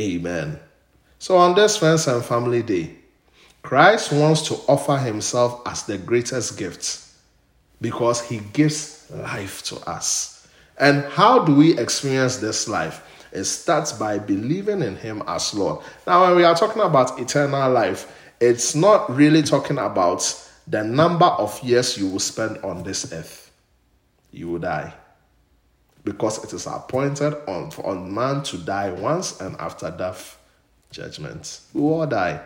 Amen. 0.00 0.58
So, 1.20 1.36
on 1.36 1.54
this 1.54 1.76
Friends 1.76 2.08
and 2.08 2.24
Family 2.24 2.64
Day, 2.64 2.96
Christ 3.66 4.12
wants 4.12 4.42
to 4.42 4.54
offer 4.68 4.96
himself 4.96 5.60
as 5.66 5.82
the 5.82 5.98
greatest 5.98 6.56
gift 6.56 7.00
because 7.80 8.22
he 8.22 8.38
gives 8.52 9.10
life 9.10 9.64
to 9.64 9.76
us. 9.90 10.46
And 10.78 11.04
how 11.06 11.44
do 11.44 11.52
we 11.52 11.76
experience 11.76 12.36
this 12.36 12.68
life? 12.68 13.02
It 13.32 13.42
starts 13.42 13.92
by 13.92 14.20
believing 14.20 14.82
in 14.82 14.94
Him 14.94 15.20
as 15.26 15.52
Lord. 15.52 15.84
Now, 16.06 16.26
when 16.26 16.36
we 16.36 16.44
are 16.44 16.54
talking 16.54 16.80
about 16.80 17.18
eternal 17.18 17.72
life, 17.72 18.06
it's 18.40 18.76
not 18.76 19.14
really 19.14 19.42
talking 19.42 19.78
about 19.78 20.22
the 20.68 20.84
number 20.84 21.26
of 21.26 21.60
years 21.64 21.98
you 21.98 22.08
will 22.08 22.20
spend 22.20 22.58
on 22.58 22.84
this 22.84 23.12
earth. 23.12 23.50
You 24.30 24.48
will 24.48 24.60
die. 24.60 24.94
Because 26.04 26.44
it 26.44 26.52
is 26.52 26.68
appointed 26.68 27.34
on, 27.48 27.72
on 27.82 28.14
man 28.14 28.44
to 28.44 28.58
die 28.58 28.92
once 28.92 29.40
and 29.40 29.56
after 29.56 29.90
death, 29.90 30.38
judgment. 30.92 31.62
We 31.74 31.80
will 31.80 32.00
all 32.00 32.06
die. 32.06 32.40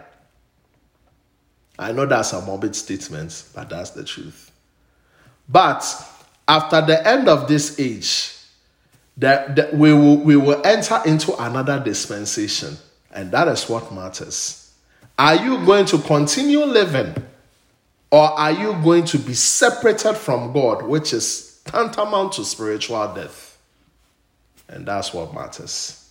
I 1.80 1.92
know 1.92 2.04
that's 2.04 2.34
a 2.34 2.42
morbid 2.42 2.76
statement, 2.76 3.44
but 3.54 3.70
that's 3.70 3.90
the 3.90 4.04
truth. 4.04 4.52
But 5.48 5.82
after 6.46 6.82
the 6.82 7.06
end 7.08 7.26
of 7.26 7.48
this 7.48 7.80
age, 7.80 8.36
that, 9.16 9.56
that 9.56 9.74
we, 9.74 9.94
will, 9.94 10.18
we 10.18 10.36
will 10.36 10.60
enter 10.64 11.00
into 11.06 11.34
another 11.42 11.80
dispensation. 11.80 12.76
And 13.10 13.32
that 13.32 13.48
is 13.48 13.66
what 13.68 13.92
matters. 13.94 14.72
Are 15.18 15.36
you 15.36 15.64
going 15.64 15.86
to 15.86 15.98
continue 15.98 16.64
living? 16.64 17.14
Or 18.10 18.24
are 18.24 18.52
you 18.52 18.74
going 18.82 19.06
to 19.06 19.18
be 19.18 19.32
separated 19.32 20.14
from 20.14 20.52
God, 20.52 20.82
which 20.82 21.14
is 21.14 21.62
tantamount 21.64 22.34
to 22.34 22.44
spiritual 22.44 23.14
death? 23.14 23.58
And 24.68 24.86
that's 24.86 25.14
what 25.14 25.32
matters. 25.32 26.10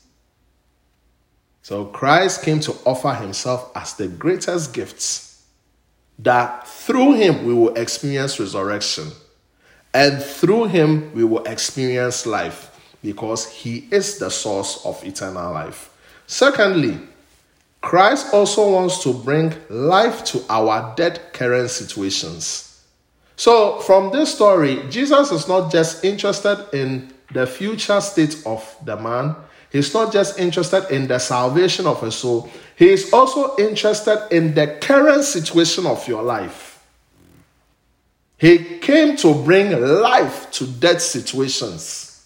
So 1.62 1.86
Christ 1.86 2.42
came 2.44 2.60
to 2.62 2.72
offer 2.86 3.14
himself 3.14 3.72
as 3.76 3.94
the 3.94 4.08
greatest 4.08 4.74
gifts 4.74 5.29
that 6.20 6.68
through 6.68 7.14
him 7.14 7.46
we 7.46 7.54
will 7.54 7.74
experience 7.76 8.40
resurrection 8.40 9.12
and 9.94 10.22
through 10.22 10.66
him, 10.66 11.12
we 11.14 11.24
will 11.24 11.44
experience 11.46 12.26
life 12.26 12.76
because 13.04 13.50
he 13.50 13.88
is 13.92 14.20
the 14.20 14.30
source 14.30 14.86
of 14.86 15.04
eternal 15.04 15.52
life. 15.52 15.90
Secondly, 16.28 17.00
Christ 17.82 18.34
also 18.34 18.74
wants 18.74 19.02
to 19.04 19.14
bring 19.14 19.56
life 19.70 20.24
to 20.26 20.44
our 20.50 20.94
dead 20.96 21.22
current 21.34 21.70
situations. 21.70 22.84
So, 23.36 23.80
from 23.80 24.12
this 24.12 24.36
story, 24.36 24.84
Jesus 24.90 25.32
is 25.32 25.48
not 25.48 25.72
just 25.72 26.04
interested 26.04 26.68
in 26.74 27.14
the 27.32 27.48
future 27.48 28.02
state 28.02 28.44
of 28.46 28.76
the 28.84 28.98
man, 28.98 29.36
he's 29.72 29.94
not 29.94 30.12
just 30.12 30.38
interested 30.38 30.94
in 30.94 31.08
the 31.08 31.20
salvation 31.20 31.88
of 31.88 32.04
a 32.04 32.12
soul, 32.12 32.50
he 32.80 32.88
is 32.88 33.12
also 33.12 33.58
interested 33.58 34.26
in 34.32 34.54
the 34.54 34.65
current 34.80 35.26
situation 35.26 35.86
of 35.86 36.08
your 36.08 36.24
life. 36.24 36.82
He 38.38 38.80
came 38.80 39.18
to 39.18 39.34
bring 39.34 39.72
life 39.78 40.50
to 40.52 40.65
dead 40.65 41.02
situations. 41.02 42.26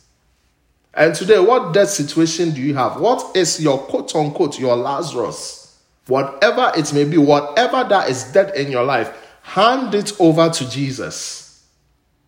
And 0.94 1.16
today, 1.16 1.39
what 1.39 1.74
dead 1.74 1.88
situation 1.88 2.52
do 2.52 2.62
you 2.62 2.76
have? 2.76 3.02
What 3.02 3.36
is 3.36 3.60
your 3.63 3.80
quote 3.80 4.16
unquote, 4.16 4.60
your 4.60 4.76
Lazarus? 4.76 5.76
Whatever 6.06 6.72
it 6.78 6.94
may 6.94 7.06
be, 7.06 7.18
whatever 7.18 7.84
that 7.86 8.12
is 8.12 8.26
dead 8.26 8.56
in 8.56 8.72
your 8.72 8.84
life, 8.84 9.12
hand 9.42 9.96
it 9.96 10.13
over 10.20 10.52
to 10.52 10.70
Jesus. 10.70 11.66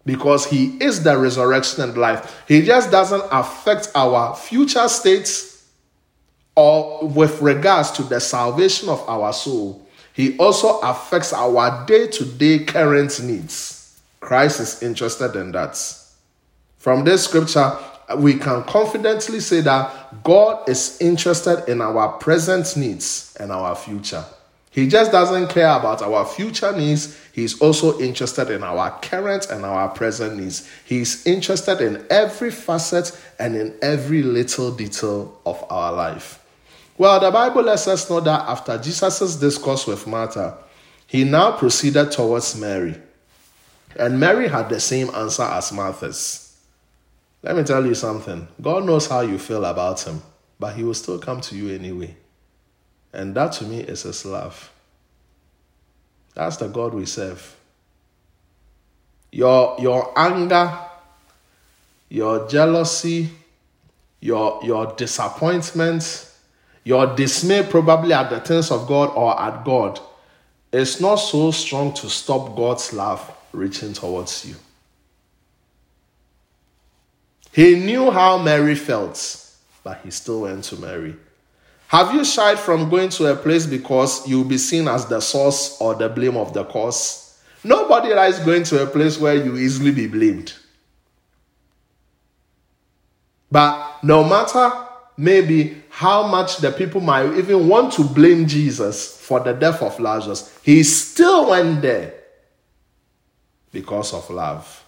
Because 0.03 0.47
he 0.47 0.77
is 0.83 1.03
the 1.03 1.15
resurrection 1.15 1.83
and 1.83 1.95
life. 1.95 2.43
He 2.47 2.63
just 2.63 2.89
doesn't 2.89 3.23
affect 3.31 3.91
our 3.93 4.35
future 4.35 4.88
states 4.88 5.54
or 6.55 7.07
with 7.07 7.41
regards 7.41 7.91
to 7.91 8.03
the 8.03 8.19
salvation 8.19 8.89
of 8.89 9.07
our 9.09 9.33
soul. 9.33 9.85
He 10.13 10.37
also 10.37 10.79
affects 10.79 11.33
our 11.33 11.85
day 11.85 12.07
to 12.07 12.25
day 12.25 12.59
current 12.59 13.21
needs. 13.21 13.99
Christ 14.21 14.59
is 14.59 14.81
interested 14.81 15.35
in 15.35 15.51
that. 15.51 15.77
From 16.77 17.03
this 17.03 17.25
scripture, 17.25 17.77
we 18.17 18.35
can 18.35 18.63
confidently 18.63 19.39
say 19.39 19.61
that 19.61 20.23
God 20.23 20.69
is 20.69 20.99
interested 21.01 21.67
in 21.67 21.81
our 21.81 22.09
present 22.13 22.77
needs 22.77 23.35
and 23.39 23.51
our 23.51 23.75
future. 23.75 24.23
He 24.69 24.87
just 24.87 25.11
doesn't 25.11 25.47
care 25.47 25.69
about 25.69 26.01
our 26.01 26.25
future 26.25 26.71
needs. 26.75 27.17
He's 27.33 27.61
also 27.61 27.97
interested 27.99 28.49
in 28.49 28.61
our 28.61 28.91
current 29.01 29.49
and 29.49 29.65
our 29.65 29.89
present 29.89 30.37
needs. 30.37 30.69
He's 30.85 31.25
interested 31.25 31.81
in 31.81 32.05
every 32.09 32.51
facet 32.51 33.17
and 33.39 33.55
in 33.55 33.73
every 33.81 34.21
little 34.21 34.71
detail 34.71 35.39
of 35.45 35.63
our 35.69 35.93
life. 35.93 36.44
Well, 36.97 37.19
the 37.19 37.31
Bible 37.31 37.63
lets 37.63 37.88
us 37.88 38.10
know 38.10 38.21
that 38.21 38.41
after 38.47 38.77
Jesus' 38.77 39.36
discourse 39.36 39.86
with 39.86 40.08
Martha, 40.08 40.58
he 41.08 41.23
now 41.23 41.51
proceeded 41.51 42.12
towards 42.12 42.55
Mary. 42.55 42.95
And 43.97 44.19
Mary 44.19 44.47
had 44.47 44.69
the 44.69 44.79
same 44.79 45.10
answer 45.13 45.43
as 45.43 45.71
Martha's. 45.71 46.58
Let 47.43 47.55
me 47.55 47.63
tell 47.63 47.86
you 47.86 47.93
something 47.93 48.47
God 48.62 48.86
knows 48.86 49.08
how 49.08 49.21
you 49.21 49.38
feel 49.38 49.65
about 49.65 50.01
him, 50.01 50.21
but 50.60 50.75
he 50.75 50.84
will 50.84 50.93
still 50.93 51.19
come 51.19 51.41
to 51.41 51.55
you 51.55 51.73
anyway. 51.73 52.15
And 53.13 53.36
that 53.36 53.53
to 53.53 53.65
me 53.65 53.81
is 53.81 54.03
his 54.03 54.25
love. 54.25 54.71
That's 56.34 56.58
the 56.58 56.67
God 56.67 56.93
we 56.93 57.05
serve. 57.05 57.55
Your, 59.31 59.77
your 59.79 60.12
anger, 60.17 60.77
your 62.10 62.47
jealousy, 62.47 63.29
your, 64.19 64.60
your 64.63 64.93
disappointment, 64.97 66.31
your 66.85 67.15
dismay 67.15 67.63
probably 67.63 68.13
at 68.13 68.29
the 68.29 68.39
things 68.39 68.71
of 68.71 68.87
God 68.87 69.09
or 69.15 69.37
at 69.41 69.65
God 69.65 69.99
is 70.71 71.01
not 71.01 71.15
so 71.15 71.51
strong 71.51 71.93
to 71.95 72.09
stop 72.09 72.55
God's 72.55 72.93
love 72.93 73.29
reaching 73.51 73.91
towards 73.91 74.45
you. 74.45 74.55
He 77.51 77.79
knew 77.79 78.11
how 78.11 78.37
Mary 78.37 78.75
felt, 78.75 79.51
but 79.83 80.01
he 80.03 80.11
still 80.11 80.41
went 80.41 80.63
to 80.65 80.75
Mary. 80.77 81.15
Have 81.87 82.13
you 82.13 82.23
shied 82.23 82.59
from 82.59 82.89
going 82.89 83.09
to 83.09 83.31
a 83.31 83.35
place 83.35 83.65
because 83.65 84.27
you'll 84.27 84.43
be 84.43 84.57
seen 84.57 84.87
as 84.87 85.05
the 85.05 85.21
source 85.21 85.77
or 85.79 85.95
the 85.95 86.09
blame 86.09 86.37
of 86.37 86.53
the 86.53 86.65
cause? 86.65 87.39
Nobody 87.63 88.13
likes 88.13 88.39
going 88.39 88.63
to 88.65 88.83
a 88.83 88.85
place 88.85 89.19
where 89.19 89.35
you 89.35 89.57
easily 89.57 89.91
be 89.91 90.05
blamed. 90.05 90.53
But 93.49 94.03
no 94.03 94.23
matter 94.23 94.84
maybe 95.17 95.82
how 95.89 96.28
much 96.28 96.58
the 96.58 96.71
people 96.71 97.01
might 97.01 97.38
even 97.38 97.67
want 97.67 97.93
to 97.93 98.04
blame 98.04 98.47
Jesus 98.47 99.17
for 99.17 99.39
the 99.39 99.54
death 99.54 99.82
of 99.82 99.99
Lazarus, 99.99 100.58
he 100.63 100.84
still 100.84 101.49
went 101.49 101.82
there 101.82 102.13
because 103.71 104.13
of 104.13 104.30
love. 104.30 104.84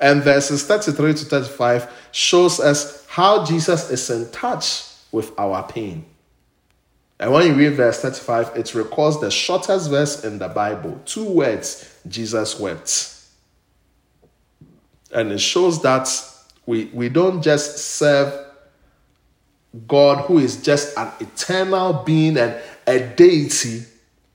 And 0.00 0.22
verses 0.22 0.66
33 0.66 1.14
to 1.14 1.24
35 1.24 1.90
shows 2.12 2.60
us 2.60 3.06
how 3.08 3.44
Jesus 3.44 3.90
is 3.90 4.10
in 4.10 4.30
touch 4.30 4.84
with 5.10 5.32
our 5.38 5.66
pain. 5.66 6.04
And 7.18 7.32
when 7.32 7.46
you 7.46 7.54
read 7.54 7.74
verse 7.74 8.00
35, 8.00 8.56
it 8.56 8.74
records 8.74 9.20
the 9.20 9.30
shortest 9.30 9.88
verse 9.88 10.24
in 10.24 10.38
the 10.38 10.48
Bible 10.48 11.00
two 11.06 11.24
words 11.24 11.98
Jesus 12.06 12.60
wept. 12.60 13.14
And 15.14 15.32
it 15.32 15.40
shows 15.40 15.80
that 15.82 16.08
we, 16.66 16.86
we 16.92 17.08
don't 17.08 17.40
just 17.40 17.78
serve 17.78 18.45
God 19.86 20.26
who 20.26 20.38
is 20.38 20.62
just 20.62 20.96
an 20.96 21.10
eternal 21.20 22.02
being 22.04 22.36
and 22.36 22.56
a 22.86 23.00
deity, 23.00 23.82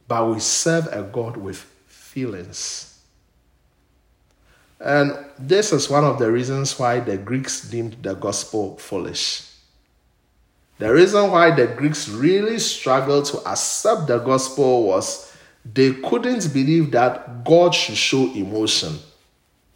but 0.08 0.30
we 0.30 0.40
serve 0.40 0.88
a 0.92 1.04
God 1.04 1.38
with 1.38 1.58
feelings. 1.88 3.00
And 4.80 5.14
this 5.38 5.72
is 5.72 5.90
one 5.90 6.04
of 6.04 6.18
the 6.18 6.32
reasons 6.32 6.78
why 6.80 7.00
the 7.00 7.18
Greeks 7.18 7.70
deemed 7.70 7.98
the 8.02 8.16
gospel 8.16 8.78
foolish. 8.78 9.48
The 10.80 10.92
reason 10.92 11.30
why 11.30 11.52
the 11.52 11.68
Greeks 11.68 12.10
really 12.10 12.58
struggled 12.58 13.26
to 13.26 13.38
accept 13.48 14.08
the 14.08 14.18
gospel 14.18 14.88
was 14.88 15.32
they 15.64 15.94
couldn't 15.94 16.52
believe 16.52 16.92
that 16.92 17.44
God 17.46 17.76
should 17.76 17.98
show 17.98 18.34
emotion. 18.34 18.98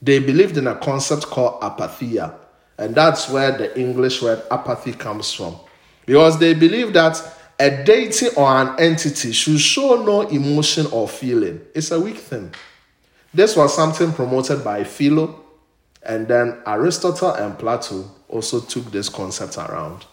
They 0.01 0.17
believed 0.17 0.57
in 0.57 0.65
a 0.65 0.75
concept 0.75 1.27
called 1.27 1.61
apatheia, 1.61 2.33
and 2.77 2.93
that's 2.93 3.29
where 3.29 3.51
the 3.51 3.77
English 3.79 4.21
word 4.21 4.41
apathy 4.51 4.93
comes 4.93 5.31
from. 5.31 5.55
Because 6.05 6.37
they 6.39 6.53
believe 6.53 6.93
that 6.93 7.21
a 7.59 7.83
deity 7.83 8.27
or 8.35 8.47
an 8.49 8.79
entity 8.79 9.31
should 9.31 9.59
show 9.59 10.03
no 10.03 10.21
emotion 10.21 10.87
or 10.87 11.07
feeling. 11.07 11.61
It's 11.73 11.91
a 11.91 11.99
weak 11.99 12.17
thing. 12.17 12.53
This 13.33 13.55
was 13.55 13.75
something 13.75 14.11
promoted 14.13 14.63
by 14.63 14.83
Philo, 14.83 15.39
and 16.03 16.27
then 16.27 16.57
Aristotle 16.65 17.31
and 17.31 17.57
Plato 17.57 18.09
also 18.29 18.59
took 18.59 18.91
this 18.91 19.09
concept 19.09 19.57
around. 19.57 20.05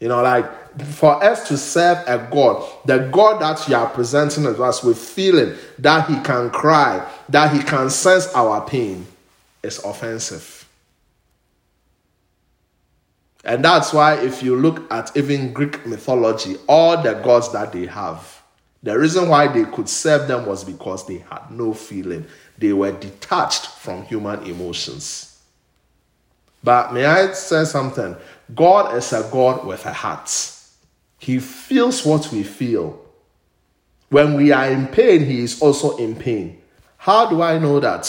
You 0.00 0.08
know, 0.08 0.22
like 0.22 0.80
for 0.84 1.22
us 1.22 1.48
to 1.48 1.56
serve 1.56 1.98
a 2.06 2.28
God, 2.30 2.68
the 2.84 3.08
God 3.12 3.40
that 3.40 3.68
you 3.68 3.76
are 3.76 3.88
presenting 3.88 4.44
to 4.44 4.62
us 4.62 4.82
with 4.82 4.98
feeling 4.98 5.54
that 5.78 6.08
He 6.08 6.20
can 6.20 6.50
cry, 6.50 7.08
that 7.28 7.52
He 7.52 7.62
can 7.62 7.90
sense 7.90 8.26
our 8.34 8.66
pain, 8.66 9.06
is 9.62 9.78
offensive. 9.78 10.63
And 13.44 13.62
that's 13.64 13.92
why, 13.92 14.14
if 14.14 14.42
you 14.42 14.56
look 14.56 14.90
at 14.90 15.14
even 15.16 15.52
Greek 15.52 15.84
mythology, 15.86 16.56
all 16.66 17.02
the 17.02 17.14
gods 17.14 17.52
that 17.52 17.72
they 17.72 17.86
have, 17.86 18.42
the 18.82 18.98
reason 18.98 19.28
why 19.28 19.48
they 19.48 19.64
could 19.64 19.88
serve 19.88 20.28
them 20.28 20.46
was 20.46 20.64
because 20.64 21.06
they 21.06 21.18
had 21.30 21.50
no 21.50 21.74
feeling. 21.74 22.26
They 22.56 22.72
were 22.72 22.92
detached 22.92 23.66
from 23.66 24.04
human 24.04 24.42
emotions. 24.44 25.40
But 26.62 26.94
may 26.94 27.04
I 27.04 27.32
say 27.32 27.64
something? 27.64 28.16
God 28.54 28.94
is 28.94 29.12
a 29.12 29.28
God 29.30 29.66
with 29.66 29.84
a 29.84 29.92
heart. 29.92 30.30
He 31.18 31.38
feels 31.38 32.04
what 32.04 32.30
we 32.32 32.42
feel. 32.42 33.02
When 34.08 34.34
we 34.34 34.52
are 34.52 34.68
in 34.68 34.86
pain, 34.88 35.24
He 35.24 35.40
is 35.40 35.60
also 35.60 35.96
in 35.98 36.14
pain. 36.16 36.60
How 36.96 37.28
do 37.28 37.42
I 37.42 37.58
know 37.58 37.80
that? 37.80 38.08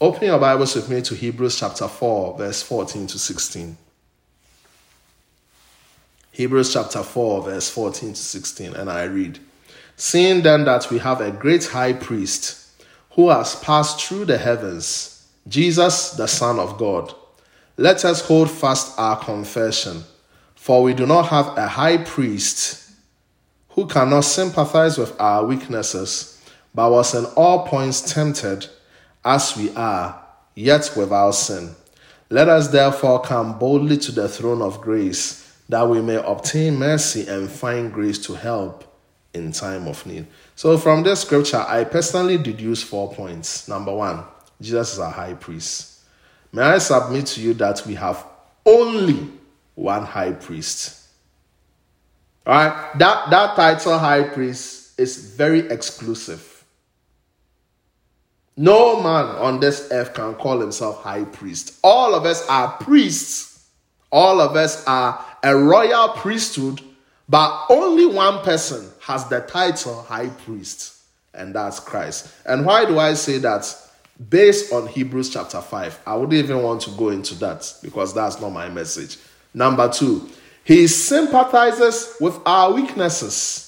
Open 0.00 0.28
your 0.28 0.38
Bibles 0.38 0.76
with 0.76 0.88
me 0.88 1.02
to 1.02 1.14
Hebrews 1.14 1.58
chapter 1.58 1.88
4, 1.88 2.38
verse 2.38 2.62
14 2.62 3.08
to 3.08 3.18
16. 3.18 3.76
Hebrews 6.38 6.72
chapter 6.72 7.02
4, 7.02 7.42
verse 7.42 7.68
14 7.68 8.10
to 8.10 8.16
16, 8.16 8.76
and 8.76 8.88
I 8.88 9.02
read 9.06 9.40
Seeing 9.96 10.42
then 10.42 10.66
that 10.66 10.88
we 10.88 11.00
have 11.00 11.20
a 11.20 11.32
great 11.32 11.66
high 11.66 11.92
priest 11.92 12.70
who 13.14 13.30
has 13.30 13.56
passed 13.56 14.00
through 14.00 14.26
the 14.26 14.38
heavens, 14.38 15.26
Jesus, 15.48 16.12
the 16.12 16.28
Son 16.28 16.60
of 16.60 16.78
God. 16.78 17.12
Let 17.76 18.04
us 18.04 18.20
hold 18.20 18.52
fast 18.52 18.96
our 19.00 19.18
confession, 19.18 20.04
for 20.54 20.84
we 20.84 20.94
do 20.94 21.06
not 21.06 21.26
have 21.26 21.58
a 21.58 21.66
high 21.66 21.96
priest 21.96 22.88
who 23.70 23.88
cannot 23.88 24.20
sympathize 24.20 24.96
with 24.96 25.20
our 25.20 25.44
weaknesses, 25.44 26.40
but 26.72 26.92
was 26.92 27.16
in 27.16 27.24
all 27.34 27.66
points 27.66 28.12
tempted 28.12 28.64
as 29.24 29.56
we 29.56 29.74
are, 29.74 30.24
yet 30.54 30.92
without 30.96 31.32
sin. 31.32 31.74
Let 32.30 32.48
us 32.48 32.68
therefore 32.68 33.22
come 33.22 33.58
boldly 33.58 33.96
to 33.96 34.12
the 34.12 34.28
throne 34.28 34.62
of 34.62 34.80
grace, 34.80 35.47
that 35.68 35.88
we 35.88 36.00
may 36.00 36.16
obtain 36.16 36.76
mercy 36.76 37.26
and 37.28 37.50
find 37.50 37.92
grace 37.92 38.18
to 38.26 38.34
help 38.34 38.84
in 39.34 39.52
time 39.52 39.86
of 39.86 40.04
need. 40.06 40.26
So, 40.56 40.78
from 40.78 41.02
this 41.02 41.20
scripture, 41.20 41.64
I 41.66 41.84
personally 41.84 42.38
deduce 42.38 42.82
four 42.82 43.12
points. 43.12 43.68
Number 43.68 43.94
one, 43.94 44.24
Jesus 44.60 44.94
is 44.94 44.98
a 44.98 45.10
high 45.10 45.34
priest. 45.34 46.00
May 46.52 46.62
I 46.62 46.78
submit 46.78 47.26
to 47.26 47.40
you 47.40 47.54
that 47.54 47.82
we 47.86 47.94
have 47.94 48.24
only 48.64 49.28
one 49.74 50.04
high 50.04 50.32
priest? 50.32 51.06
All 52.46 52.54
right, 52.54 52.98
that, 52.98 53.30
that 53.30 53.56
title, 53.56 53.98
high 53.98 54.22
priest, 54.22 54.98
is 54.98 55.34
very 55.34 55.60
exclusive. 55.68 56.64
No 58.56 59.00
man 59.00 59.26
on 59.36 59.60
this 59.60 59.88
earth 59.92 60.14
can 60.14 60.34
call 60.34 60.58
himself 60.58 61.02
high 61.02 61.24
priest. 61.24 61.78
All 61.84 62.14
of 62.14 62.24
us 62.24 62.44
are 62.48 62.72
priests. 62.78 63.68
All 64.10 64.40
of 64.40 64.56
us 64.56 64.84
are 64.86 65.24
a 65.42 65.56
royal 65.56 66.08
priesthood 66.10 66.80
but 67.28 67.66
only 67.68 68.06
one 68.06 68.42
person 68.42 68.88
has 69.00 69.28
the 69.28 69.40
title 69.40 70.02
high 70.02 70.28
priest, 70.28 70.96
and 71.34 71.54
that's 71.54 71.78
Christ. 71.78 72.32
And 72.46 72.64
why 72.64 72.86
do 72.86 72.98
I 72.98 73.14
say 73.14 73.38
that? 73.38 73.76
Based 74.30 74.72
on 74.72 74.88
Hebrews 74.88 75.30
chapter 75.30 75.60
5. 75.60 76.00
I 76.06 76.16
wouldn't 76.16 76.32
even 76.32 76.62
want 76.62 76.80
to 76.82 76.90
go 76.92 77.10
into 77.10 77.36
that 77.36 77.72
because 77.82 78.12
that's 78.14 78.40
not 78.40 78.50
my 78.50 78.68
message. 78.68 79.18
Number 79.54 79.88
two, 79.88 80.28
he 80.64 80.86
sympathizes 80.88 82.16
with 82.20 82.36
our 82.44 82.72
weaknesses. 82.72 83.67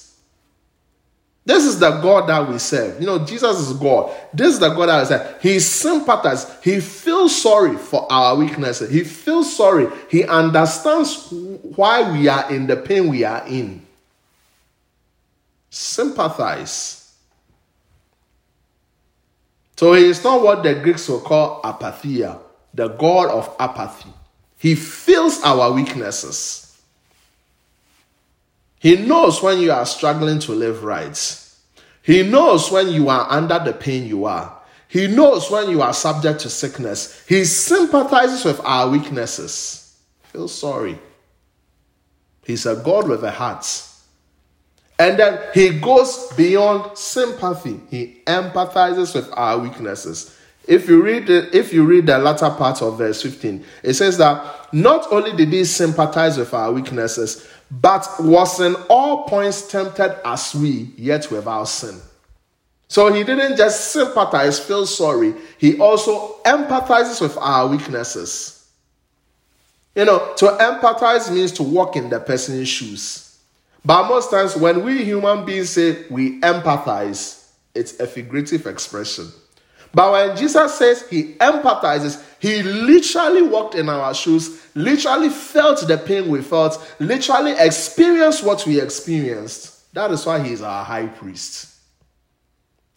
This 1.43 1.65
is 1.65 1.79
the 1.79 1.89
God 2.01 2.29
that 2.29 2.47
we 2.47 2.59
serve. 2.59 2.99
You 2.99 3.07
know, 3.07 3.25
Jesus 3.25 3.59
is 3.59 3.73
God. 3.73 4.15
This 4.31 4.53
is 4.53 4.59
the 4.59 4.69
God 4.69 4.87
that 4.87 4.99
we 5.01 5.05
serve. 5.07 5.41
He 5.41 5.59
sympathizes. 5.59 6.55
He 6.63 6.79
feels 6.79 7.41
sorry 7.41 7.77
for 7.77 8.11
our 8.11 8.35
weaknesses. 8.35 8.91
He 8.91 9.03
feels 9.03 9.55
sorry. 9.55 9.87
He 10.09 10.23
understands 10.23 11.27
why 11.31 12.11
we 12.11 12.27
are 12.27 12.51
in 12.53 12.67
the 12.67 12.77
pain 12.77 13.07
we 13.07 13.23
are 13.23 13.43
in. 13.47 13.83
Sympathize. 15.71 17.15
So 19.77 19.93
he 19.93 20.05
is 20.05 20.23
not 20.23 20.43
what 20.43 20.61
the 20.61 20.75
Greeks 20.75 21.09
will 21.09 21.21
call 21.21 21.59
apatheia, 21.63 22.37
the 22.71 22.89
God 22.89 23.31
of 23.31 23.55
apathy. 23.59 24.11
He 24.59 24.75
feels 24.75 25.41
our 25.41 25.71
weaknesses. 25.71 26.70
He 28.81 28.97
knows 28.97 29.43
when 29.43 29.59
you 29.59 29.71
are 29.71 29.85
struggling 29.85 30.39
to 30.39 30.53
live 30.53 30.83
right. 30.83 31.15
He 32.01 32.23
knows 32.23 32.71
when 32.71 32.89
you 32.89 33.09
are 33.09 33.27
under 33.29 33.59
the 33.59 33.73
pain 33.73 34.07
you 34.07 34.25
are. 34.25 34.57
He 34.87 35.05
knows 35.05 35.51
when 35.51 35.69
you 35.69 35.83
are 35.83 35.93
subject 35.93 36.39
to 36.41 36.49
sickness. 36.49 37.23
He 37.27 37.45
sympathizes 37.45 38.43
with 38.43 38.59
our 38.61 38.89
weaknesses. 38.89 39.99
Feel 40.23 40.47
sorry. 40.47 40.97
He's 42.43 42.65
a 42.65 42.75
God 42.75 43.07
with 43.07 43.23
a 43.23 43.29
heart. 43.29 43.67
And 44.97 45.19
then 45.19 45.39
he 45.53 45.79
goes 45.79 46.33
beyond 46.35 46.97
sympathy. 46.97 47.79
He 47.91 48.23
empathizes 48.25 49.13
with 49.13 49.29
our 49.33 49.59
weaknesses. 49.59 50.35
If 50.67 50.89
you 50.89 51.03
read 51.03 51.27
the, 51.27 51.55
if 51.55 51.71
you 51.71 51.83
read 51.83 52.07
the 52.07 52.17
latter 52.17 52.49
part 52.49 52.81
of 52.81 52.97
verse 52.97 53.21
15, 53.21 53.63
it 53.83 53.93
says 53.93 54.17
that 54.17 54.73
not 54.73 55.11
only 55.11 55.35
did 55.35 55.49
he 55.49 55.65
sympathize 55.65 56.37
with 56.37 56.53
our 56.53 56.71
weaknesses, 56.71 57.47
but 57.71 58.07
was 58.19 58.59
in 58.59 58.75
all 58.89 59.23
points 59.23 59.67
tempted 59.71 60.19
as 60.27 60.53
we, 60.53 60.91
yet 60.97 61.31
without 61.31 61.65
sin. 61.65 61.99
So 62.89 63.13
he 63.13 63.23
didn't 63.23 63.55
just 63.55 63.91
sympathize, 63.91 64.59
feel 64.59 64.85
sorry, 64.85 65.33
he 65.57 65.79
also 65.79 66.35
empathizes 66.43 67.21
with 67.21 67.37
our 67.37 67.67
weaknesses. 67.67 68.67
You 69.95 70.05
know, 70.05 70.33
to 70.37 70.45
empathize 70.45 71.33
means 71.33 71.53
to 71.53 71.63
walk 71.63 71.95
in 71.95 72.09
the 72.09 72.19
person's 72.19 72.67
shoes. 72.67 73.39
But 73.83 74.07
most 74.09 74.29
times, 74.29 74.55
when 74.55 74.83
we 74.83 75.03
human 75.03 75.45
beings 75.45 75.71
say 75.71 76.05
we 76.09 76.39
empathize, 76.41 77.49
it's 77.73 77.99
a 77.99 78.07
figurative 78.07 78.67
expression. 78.67 79.29
But 79.93 80.11
when 80.11 80.37
Jesus 80.37 80.75
says 80.75 81.07
he 81.09 81.33
empathizes, 81.35 82.23
he 82.39 82.63
literally 82.63 83.41
walked 83.41 83.75
in 83.75 83.89
our 83.89 84.13
shoes, 84.13 84.60
literally 84.75 85.29
felt 85.29 85.87
the 85.87 85.97
pain 85.97 86.29
we 86.29 86.41
felt, 86.41 86.95
literally 86.99 87.53
experienced 87.57 88.43
what 88.43 88.65
we 88.65 88.79
experienced. 88.79 89.93
That 89.93 90.11
is 90.11 90.25
why 90.25 90.41
he 90.41 90.53
is 90.53 90.61
our 90.61 90.83
high 90.83 91.07
priest. 91.07 91.71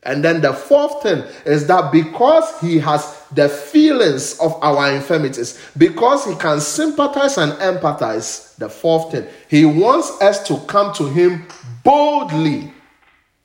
And 0.05 0.23
then 0.23 0.43
the 0.43 0.53
fourth 0.53 1.03
thing 1.03 1.25
is 1.47 1.67
that 1.67 1.91
because 1.91 2.61
he 2.61 2.79
has 2.79 3.23
the 3.33 3.49
feelings 3.49 4.39
of 4.39 4.63
our 4.63 4.93
infirmities, 4.93 5.59
because 5.79 6.27
he 6.27 6.35
can 6.37 6.61
sympathize 6.61 7.39
and 7.39 7.53
empathize, 7.53 8.55
the 8.57 8.69
fourth 8.69 9.13
thing, 9.13 9.27
he 9.49 9.65
wants 9.65 10.11
us 10.21 10.47
to 10.49 10.59
come 10.67 10.93
to 10.95 11.07
him 11.07 11.47
boldly. 11.83 12.71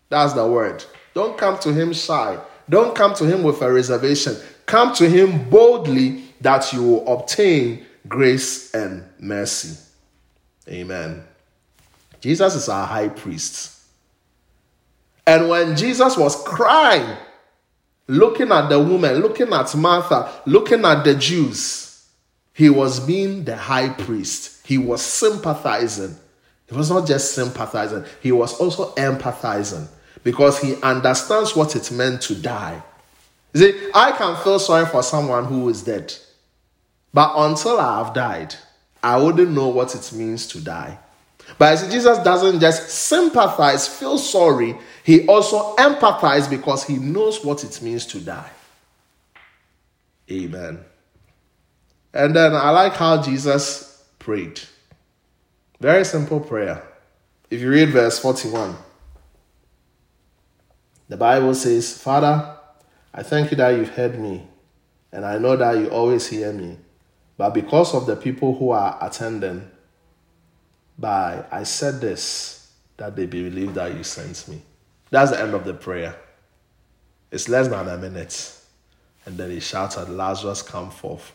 That's 0.10 0.34
the 0.34 0.46
word. 0.46 0.84
Don't 1.14 1.38
come 1.38 1.58
to 1.60 1.74
him 1.74 1.94
shy. 1.94 2.38
Don't 2.70 2.94
come 2.94 3.14
to 3.16 3.26
him 3.26 3.42
with 3.42 3.62
a 3.62 3.72
reservation. 3.72 4.36
Come 4.66 4.94
to 4.96 5.10
him 5.10 5.50
boldly 5.50 6.26
that 6.42 6.72
you 6.74 6.84
will 6.84 7.14
obtain 7.14 7.86
grace 8.10 8.74
and 8.74 9.05
mercy. 9.20 9.78
Amen. 10.68 11.24
Jesus 12.20 12.55
is 12.55 12.68
our 12.68 12.86
high 12.86 13.10
priest. 13.10 13.80
And 15.26 15.47
when 15.47 15.78
Jesus 15.78 16.18
was 16.18 16.43
crying, 16.43 17.16
looking 18.07 18.51
at 18.51 18.68
the 18.68 18.80
woman, 18.80 19.22
looking 19.22 19.53
at 19.53 19.74
Martha, 19.76 20.32
looking 20.45 20.84
at 20.84 21.03
the 21.03 21.16
Jews, 21.16 22.07
he 22.53 22.70
was 22.70 22.99
being 22.99 23.45
the 23.45 23.55
high 23.55 23.89
priest. 23.89 24.66
He 24.66 24.78
was 24.78 25.01
sympathizing. 25.01 26.18
He 26.68 26.76
was 26.76 26.89
not 26.89 27.07
just 27.07 27.34
sympathizing, 27.34 28.05
he 28.22 28.32
was 28.32 28.60
also 28.60 28.93
empathizing 28.93 29.88
because 30.24 30.60
he 30.60 30.76
understands 30.82 31.55
what 31.55 31.76
it 31.76 31.91
meant 31.91 32.22
to 32.24 32.36
die. 32.36 32.84
You 33.53 33.60
see, 33.60 33.89
I 33.95 34.12
can 34.12 34.36
feel 34.43 34.60
sorry 34.60 34.86
for 34.86 35.01
someone 35.01 35.45
who 35.45 35.68
is 35.70 35.82
dead, 35.82 36.14
but 37.14 37.34
until 37.36 37.80
I 37.80 38.03
have 38.03 38.14
died, 38.14 38.55
I 39.01 39.18
wouldn't 39.18 39.51
know 39.51 39.70
what 39.70 39.95
it 39.95 40.12
means 40.14 40.47
to 40.47 40.62
die. 40.62 40.99
But 41.57 41.78
see, 41.78 41.91
Jesus 41.91 42.20
doesn't 42.20 42.60
just 42.60 42.89
sympathize, 42.89 43.88
feel 43.88 44.18
sorry, 44.18 44.78
he 45.03 45.26
also 45.26 45.76
empathizes 45.78 46.49
because 46.49 46.84
he 46.84 46.97
knows 46.97 47.43
what 47.43 47.64
it 47.64 47.82
means 47.82 48.05
to 48.07 48.20
die. 48.20 48.51
Amen. 50.32 50.80
And 52.14 52.36
then 52.36 52.55
I 52.55 52.70
like 52.70 52.93
how 52.93 53.22
Jesus 53.22 54.03
prayed. 54.20 54.60
Very 55.80 56.05
simple 56.05 56.39
prayer. 56.39 56.84
If 57.49 57.62
you 57.62 57.70
read 57.70 57.89
verse 57.89 58.20
41, 58.20 58.76
the 61.07 61.18
Bible 61.18 61.55
says, 61.55 61.97
Father, 61.97 62.55
I 63.14 63.24
thank 63.24 63.49
you 63.49 63.57
that 63.57 63.72
you've 63.72 63.89
heard 63.89 64.20
me, 64.20 64.45
and 65.12 65.26
I 65.26 65.39
know 65.39 65.55
that 65.55 65.78
you 65.78 65.88
always 65.89 66.28
hear 66.28 66.53
me. 66.53 66.78
But 67.40 67.54
because 67.54 67.94
of 67.96 68.06
the 68.06 68.18
people 68.18 68.54
who 68.54 68.72
are 68.72 68.98
attending, 69.00 69.66
by 70.98 71.46
I 71.50 71.64
said 71.64 72.02
this, 72.02 72.70
that 72.98 73.16
they 73.16 73.28
believe 73.28 73.76
that 73.76 73.96
you 73.96 74.04
sent 74.04 74.46
me. 74.50 74.62
That's 75.10 75.32
the 75.32 75.40
end 75.40 75.54
of 75.54 75.64
the 75.64 75.74
prayer. 75.74 76.18
It's 77.32 77.48
less 77.48 77.70
than 77.70 77.88
a 77.88 77.98
minute. 77.98 78.54
And 79.26 79.38
then 79.38 79.52
he 79.52 79.62
shouted, 79.62 80.10
Lazarus, 80.10 80.62
come 80.62 80.92
forth. 80.92 81.34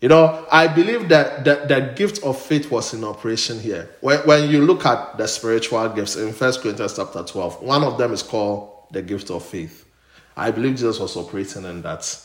You 0.00 0.08
know, 0.08 0.46
I 0.52 0.68
believe 0.68 1.08
that 1.08 1.44
the, 1.44 1.64
the 1.66 1.92
gift 1.96 2.22
of 2.22 2.40
faith 2.40 2.70
was 2.70 2.94
in 2.94 3.02
operation 3.02 3.58
here. 3.58 3.90
When, 4.02 4.20
when 4.20 4.48
you 4.48 4.64
look 4.64 4.86
at 4.86 5.18
the 5.18 5.26
spiritual 5.26 5.88
gifts 5.88 6.14
in 6.14 6.32
First 6.32 6.60
Corinthians 6.60 6.94
chapter 6.94 7.24
12, 7.24 7.60
one 7.60 7.82
of 7.82 7.98
them 7.98 8.12
is 8.12 8.22
called 8.22 8.86
the 8.92 9.02
gift 9.02 9.32
of 9.32 9.44
faith. 9.44 9.84
I 10.36 10.52
believe 10.52 10.76
Jesus 10.76 11.00
was 11.00 11.16
operating 11.16 11.64
in 11.64 11.82
that. 11.82 12.20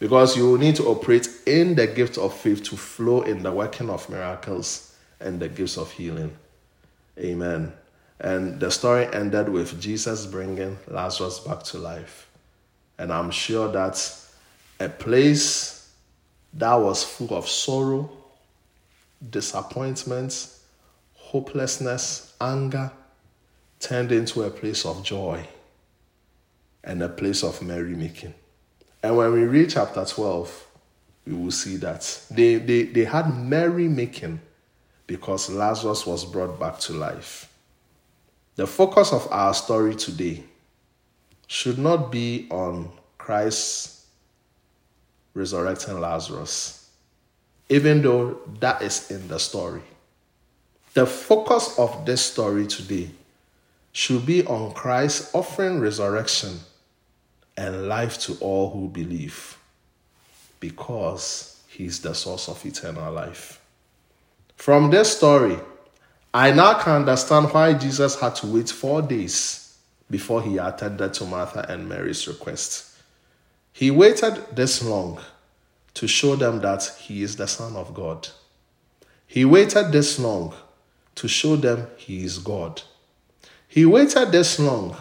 Because 0.00 0.34
you 0.36 0.58
need 0.58 0.76
to 0.76 0.86
operate 0.86 1.28
in 1.46 1.74
the 1.76 1.86
gift 1.86 2.18
of 2.18 2.34
faith 2.34 2.64
to 2.64 2.76
flow 2.76 3.20
in 3.22 3.42
the 3.42 3.52
working 3.52 3.90
of 3.90 4.08
miracles 4.08 4.96
and 5.20 5.38
the 5.38 5.48
gifts 5.48 5.76
of 5.76 5.90
healing. 5.92 6.34
Amen. 7.18 7.72
And 8.18 8.58
the 8.58 8.70
story 8.70 9.06
ended 9.12 9.50
with 9.50 9.78
Jesus 9.80 10.26
bringing 10.26 10.78
Lazarus 10.88 11.38
back 11.40 11.62
to 11.64 11.78
life. 11.78 12.28
And 12.98 13.12
I'm 13.12 13.30
sure 13.30 13.70
that 13.72 14.16
a 14.80 14.88
place 14.88 15.92
that 16.54 16.74
was 16.74 17.04
full 17.04 17.36
of 17.36 17.46
sorrow, 17.46 18.10
disappointment, 19.30 20.48
hopelessness, 21.14 22.34
anger, 22.40 22.90
turned 23.78 24.12
into 24.12 24.42
a 24.44 24.50
place 24.50 24.86
of 24.86 25.02
joy 25.02 25.46
and 26.84 27.02
a 27.02 27.08
place 27.08 27.44
of 27.44 27.60
merrymaking. 27.60 28.34
And 29.02 29.16
when 29.16 29.32
we 29.32 29.44
read 29.44 29.70
chapter 29.70 30.04
12, 30.04 30.66
we 31.26 31.32
will 31.34 31.50
see 31.50 31.76
that 31.76 32.22
they, 32.30 32.56
they, 32.56 32.82
they 32.84 33.04
had 33.04 33.26
merrymaking 33.26 34.40
because 35.06 35.50
Lazarus 35.50 36.06
was 36.06 36.24
brought 36.24 36.58
back 36.58 36.78
to 36.80 36.92
life. 36.92 37.52
The 38.56 38.66
focus 38.66 39.12
of 39.12 39.26
our 39.30 39.54
story 39.54 39.94
today 39.94 40.44
should 41.46 41.78
not 41.78 42.12
be 42.12 42.46
on 42.50 42.90
Christ 43.18 44.04
resurrecting 45.34 46.00
Lazarus, 46.00 46.90
even 47.68 48.02
though 48.02 48.38
that 48.60 48.82
is 48.82 49.10
in 49.10 49.26
the 49.28 49.38
story. 49.38 49.82
The 50.94 51.06
focus 51.06 51.78
of 51.78 52.04
this 52.04 52.20
story 52.20 52.66
today 52.66 53.10
should 53.92 54.26
be 54.26 54.44
on 54.46 54.72
Christ 54.72 55.34
offering 55.34 55.80
resurrection 55.80 56.60
and 57.60 57.88
life 57.88 58.18
to 58.18 58.34
all 58.40 58.70
who 58.70 58.88
believe 58.88 59.58
because 60.60 61.62
he 61.68 61.84
is 61.84 62.00
the 62.00 62.14
source 62.14 62.48
of 62.48 62.64
eternal 62.64 63.12
life. 63.12 63.60
From 64.56 64.90
this 64.90 65.14
story, 65.14 65.58
I 66.32 66.52
now 66.52 66.80
can 66.80 67.02
understand 67.02 67.52
why 67.52 67.74
Jesus 67.74 68.18
had 68.18 68.34
to 68.36 68.46
wait 68.46 68.70
four 68.70 69.02
days 69.02 69.76
before 70.10 70.40
he 70.42 70.56
attended 70.56 71.12
to 71.14 71.26
Martha 71.26 71.66
and 71.68 71.86
Mary's 71.86 72.26
request. 72.26 72.96
He 73.74 73.90
waited 73.90 74.56
this 74.56 74.82
long 74.82 75.20
to 75.94 76.08
show 76.08 76.36
them 76.36 76.60
that 76.60 76.84
he 76.98 77.22
is 77.22 77.36
the 77.36 77.46
Son 77.46 77.76
of 77.76 77.92
God. 77.92 78.28
He 79.26 79.44
waited 79.44 79.92
this 79.92 80.18
long 80.18 80.54
to 81.16 81.28
show 81.28 81.56
them 81.56 81.88
he 81.98 82.24
is 82.24 82.38
God. 82.38 82.82
He 83.68 83.84
waited 83.84 84.32
this 84.32 84.58
long 84.58 84.96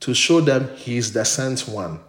to 0.00 0.14
show 0.14 0.40
them 0.40 0.74
he 0.76 0.96
is 0.96 1.12
the 1.12 1.24
sent 1.24 1.68
one. 1.68 2.00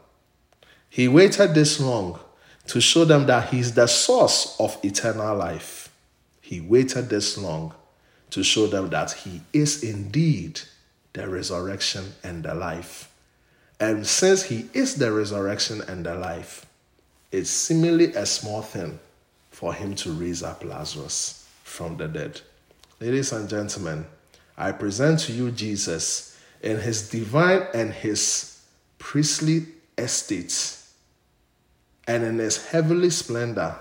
He 0.89 1.07
waited 1.07 1.53
this 1.53 1.79
long 1.79 2.19
to 2.67 2.81
show 2.81 3.05
them 3.05 3.25
that 3.27 3.49
he 3.49 3.59
is 3.59 3.73
the 3.73 3.87
source 3.87 4.55
of 4.59 4.77
eternal 4.83 5.35
life. 5.35 5.89
He 6.41 6.61
waited 6.61 7.09
this 7.09 7.37
long 7.37 7.73
to 8.31 8.43
show 8.43 8.67
them 8.67 8.89
that 8.89 9.11
he 9.11 9.41
is 9.53 9.83
indeed 9.83 10.61
the 11.13 11.27
resurrection 11.27 12.13
and 12.23 12.43
the 12.43 12.55
life. 12.55 13.11
And 13.79 14.05
since 14.05 14.43
he 14.43 14.69
is 14.73 14.95
the 14.95 15.11
resurrection 15.11 15.81
and 15.87 16.05
the 16.05 16.15
life, 16.15 16.65
it's 17.31 17.49
seemingly 17.49 18.13
a 18.13 18.25
small 18.25 18.61
thing 18.61 18.99
for 19.49 19.73
him 19.73 19.95
to 19.95 20.11
raise 20.11 20.43
up 20.43 20.63
Lazarus 20.63 21.47
from 21.63 21.97
the 21.97 22.07
dead. 22.07 22.41
Ladies 22.99 23.31
and 23.31 23.49
gentlemen, 23.49 24.05
I 24.57 24.71
present 24.71 25.19
to 25.21 25.33
you 25.33 25.51
Jesus 25.51 26.30
in 26.61 26.79
his 26.79 27.09
divine 27.09 27.67
and 27.73 27.91
his 27.91 28.61
priestly 28.97 29.65
estates 29.97 30.93
and 32.07 32.23
in 32.23 32.37
his 32.39 32.67
heavenly 32.67 33.09
splendor 33.09 33.75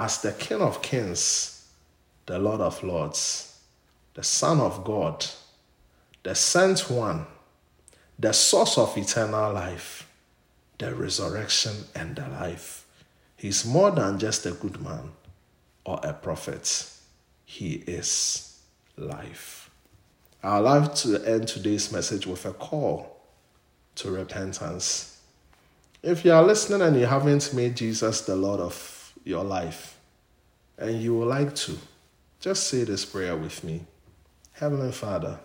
as 0.00 0.20
the 0.22 0.32
King 0.32 0.60
of 0.60 0.82
Kings, 0.82 1.68
the 2.26 2.38
Lord 2.38 2.60
of 2.60 2.82
Lords, 2.82 3.60
the 4.14 4.22
Son 4.22 4.60
of 4.60 4.84
God, 4.84 5.24
the 6.22 6.34
Sent 6.34 6.90
One 6.90 7.26
the 8.18 8.32
source 8.32 8.76
of 8.78 8.98
eternal 8.98 9.52
life, 9.52 10.08
the 10.78 10.94
resurrection, 10.94 11.84
and 11.94 12.16
the 12.16 12.26
life. 12.28 12.84
He's 13.36 13.64
more 13.64 13.92
than 13.92 14.18
just 14.18 14.44
a 14.46 14.50
good 14.50 14.80
man 14.82 15.10
or 15.84 16.00
a 16.02 16.12
prophet, 16.12 16.90
he 17.44 17.74
is 17.74 18.60
life. 18.96 19.57
I'd 20.42 20.58
like 20.58 20.94
to 20.96 21.24
end 21.24 21.48
today's 21.48 21.90
message 21.90 22.26
with 22.26 22.46
a 22.46 22.52
call 22.52 23.20
to 23.96 24.10
repentance. 24.10 25.20
If 26.02 26.24
you 26.24 26.32
are 26.32 26.44
listening 26.44 26.82
and 26.82 26.98
you 26.98 27.06
haven't 27.06 27.52
made 27.52 27.76
Jesus 27.76 28.20
the 28.20 28.36
Lord 28.36 28.60
of 28.60 29.12
your 29.24 29.42
life, 29.42 29.98
and 30.78 31.02
you 31.02 31.16
would 31.18 31.28
like 31.28 31.54
to, 31.56 31.76
just 32.40 32.68
say 32.68 32.84
this 32.84 33.04
prayer 33.04 33.36
with 33.36 33.64
me 33.64 33.84
Heavenly 34.52 34.92
Father, 34.92 35.40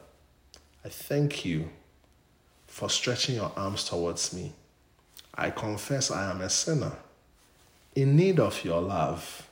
I 0.86 0.90
thank 0.90 1.44
you 1.44 1.70
for 2.68 2.90
stretching 2.90 3.36
your 3.36 3.52
arms 3.56 3.86
towards 3.86 4.34
me. 4.34 4.54
I 5.34 5.50
confess 5.50 6.12
I 6.12 6.30
am 6.30 6.42
a 6.42 6.50
sinner 6.50 6.92
in 7.96 8.16
need 8.16 8.40
of 8.40 8.64
your 8.64 8.82
love, 8.82 9.48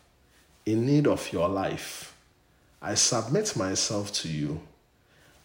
in 0.65 0.85
need 0.85 1.07
of 1.07 1.31
your 1.33 1.49
life. 1.49 2.15
I 2.81 2.95
submit 2.95 3.55
myself 3.55 4.11
to 4.13 4.27
you. 4.27 4.61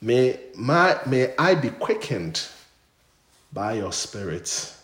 May, 0.00 0.38
my, 0.54 0.98
may 1.06 1.34
I 1.38 1.54
be 1.54 1.70
quickened 1.70 2.46
by 3.52 3.74
your 3.74 3.92
spirit 3.92 4.74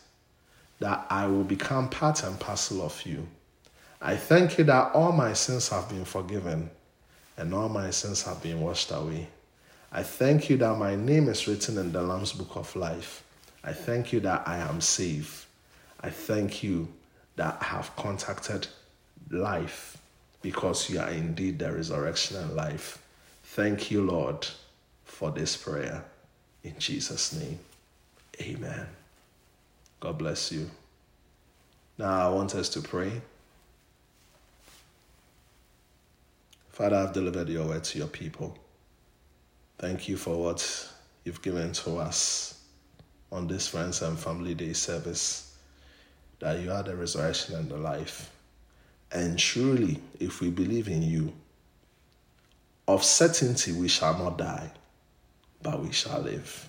that 0.80 1.06
I 1.10 1.26
will 1.26 1.44
become 1.44 1.88
part 1.88 2.22
and 2.24 2.38
parcel 2.40 2.82
of 2.82 3.04
you. 3.04 3.26
I 4.00 4.16
thank 4.16 4.58
you 4.58 4.64
that 4.64 4.92
all 4.94 5.12
my 5.12 5.32
sins 5.32 5.68
have 5.68 5.88
been 5.88 6.04
forgiven 6.04 6.70
and 7.36 7.54
all 7.54 7.68
my 7.68 7.90
sins 7.90 8.22
have 8.24 8.42
been 8.42 8.60
washed 8.60 8.90
away. 8.90 9.28
I 9.92 10.02
thank 10.02 10.48
you 10.48 10.56
that 10.56 10.78
my 10.78 10.96
name 10.96 11.28
is 11.28 11.46
written 11.46 11.78
in 11.78 11.92
the 11.92 12.02
Lamb's 12.02 12.32
Book 12.32 12.56
of 12.56 12.74
Life. 12.74 13.22
I 13.62 13.72
thank 13.72 14.12
you 14.12 14.20
that 14.20 14.48
I 14.48 14.58
am 14.58 14.80
saved. 14.80 15.44
I 16.00 16.10
thank 16.10 16.62
you 16.62 16.88
that 17.36 17.58
I 17.60 17.64
have 17.64 17.94
contacted 17.96 18.66
life 19.30 19.98
because 20.40 20.90
you 20.90 20.98
are 20.98 21.10
indeed 21.10 21.58
the 21.58 21.72
resurrection 21.72 22.38
and 22.38 22.54
life. 22.54 22.98
Thank 23.44 23.90
you, 23.90 24.02
Lord, 24.02 24.46
for 25.12 25.30
this 25.30 25.56
prayer. 25.56 26.02
In 26.64 26.74
Jesus' 26.78 27.38
name, 27.38 27.58
amen. 28.40 28.86
God 30.00 30.18
bless 30.18 30.50
you. 30.50 30.70
Now, 31.98 32.28
I 32.28 32.34
want 32.34 32.54
us 32.54 32.70
to 32.70 32.80
pray. 32.80 33.20
Father, 36.70 36.96
I've 36.96 37.12
delivered 37.12 37.50
your 37.50 37.68
word 37.68 37.84
to 37.84 37.98
your 37.98 38.08
people. 38.08 38.56
Thank 39.78 40.08
you 40.08 40.16
for 40.16 40.34
what 40.42 40.88
you've 41.24 41.42
given 41.42 41.72
to 41.72 41.98
us 41.98 42.58
on 43.30 43.46
this 43.46 43.68
Friends 43.68 44.00
and 44.00 44.18
Family 44.18 44.54
Day 44.54 44.72
service, 44.72 45.54
that 46.40 46.58
you 46.60 46.72
are 46.72 46.82
the 46.82 46.96
resurrection 46.96 47.56
and 47.56 47.68
the 47.68 47.76
life. 47.76 48.30
And 49.12 49.38
truly, 49.38 50.00
if 50.18 50.40
we 50.40 50.48
believe 50.50 50.88
in 50.88 51.02
you, 51.02 51.34
of 52.88 53.04
certainty 53.04 53.72
we 53.72 53.88
shall 53.88 54.16
not 54.18 54.38
die, 54.38 54.72
but 55.62 55.80
we 55.80 55.92
shall 55.92 56.20
live. 56.20 56.68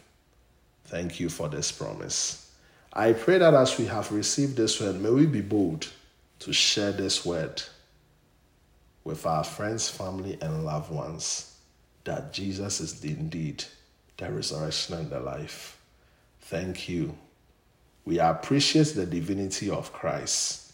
Thank 0.85 1.19
you 1.19 1.29
for 1.29 1.49
this 1.49 1.71
promise. 1.71 2.51
I 2.93 3.13
pray 3.13 3.39
that 3.39 3.53
as 3.53 3.77
we 3.77 3.85
have 3.87 4.11
received 4.11 4.55
this 4.55 4.79
word, 4.79 5.01
may 5.01 5.09
we 5.09 5.25
be 5.25 5.41
bold 5.41 5.87
to 6.39 6.53
share 6.53 6.91
this 6.91 7.25
word 7.25 7.63
with 9.03 9.25
our 9.25 9.43
friends, 9.43 9.89
family, 9.89 10.37
and 10.41 10.65
loved 10.65 10.91
ones 10.91 11.57
that 12.03 12.33
Jesus 12.33 12.79
is 12.79 13.03
indeed 13.03 13.63
the 14.17 14.31
resurrection 14.31 14.95
and 14.95 15.09
the 15.09 15.19
life. 15.19 15.79
Thank 16.41 16.87
you. 16.87 17.17
We 18.05 18.19
appreciate 18.19 18.93
the 18.93 19.05
divinity 19.05 19.69
of 19.69 19.93
Christ. 19.93 20.73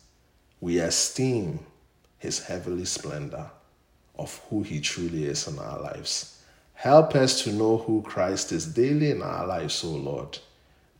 We 0.60 0.80
esteem 0.80 1.60
his 2.18 2.40
heavenly 2.44 2.86
splendor 2.86 3.50
of 4.18 4.42
who 4.50 4.64
he 4.64 4.82
truly 4.82 5.26
is 5.26 5.48
in 5.48 5.58
our 5.58 5.80
lives. 5.80 6.39
Help 6.80 7.14
us 7.14 7.44
to 7.44 7.52
know 7.52 7.76
who 7.76 8.02
Christ 8.04 8.54
is 8.54 8.66
daily 8.66 9.12
in 9.12 9.22
our 9.22 9.46
lives, 9.46 9.84
O 9.84 9.90
Lord, 9.90 10.40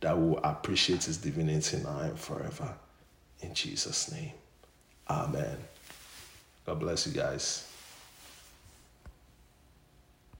that 0.00 0.14
we 0.18 0.28
will 0.28 0.40
appreciate 0.44 1.04
his 1.04 1.16
divinity 1.16 1.78
now 1.78 2.00
and 2.00 2.18
forever. 2.18 2.74
In 3.40 3.54
Jesus' 3.54 4.12
name. 4.12 4.32
Amen. 5.08 5.56
God 6.66 6.80
bless 6.80 7.06
you 7.06 7.14
guys. 7.14 7.69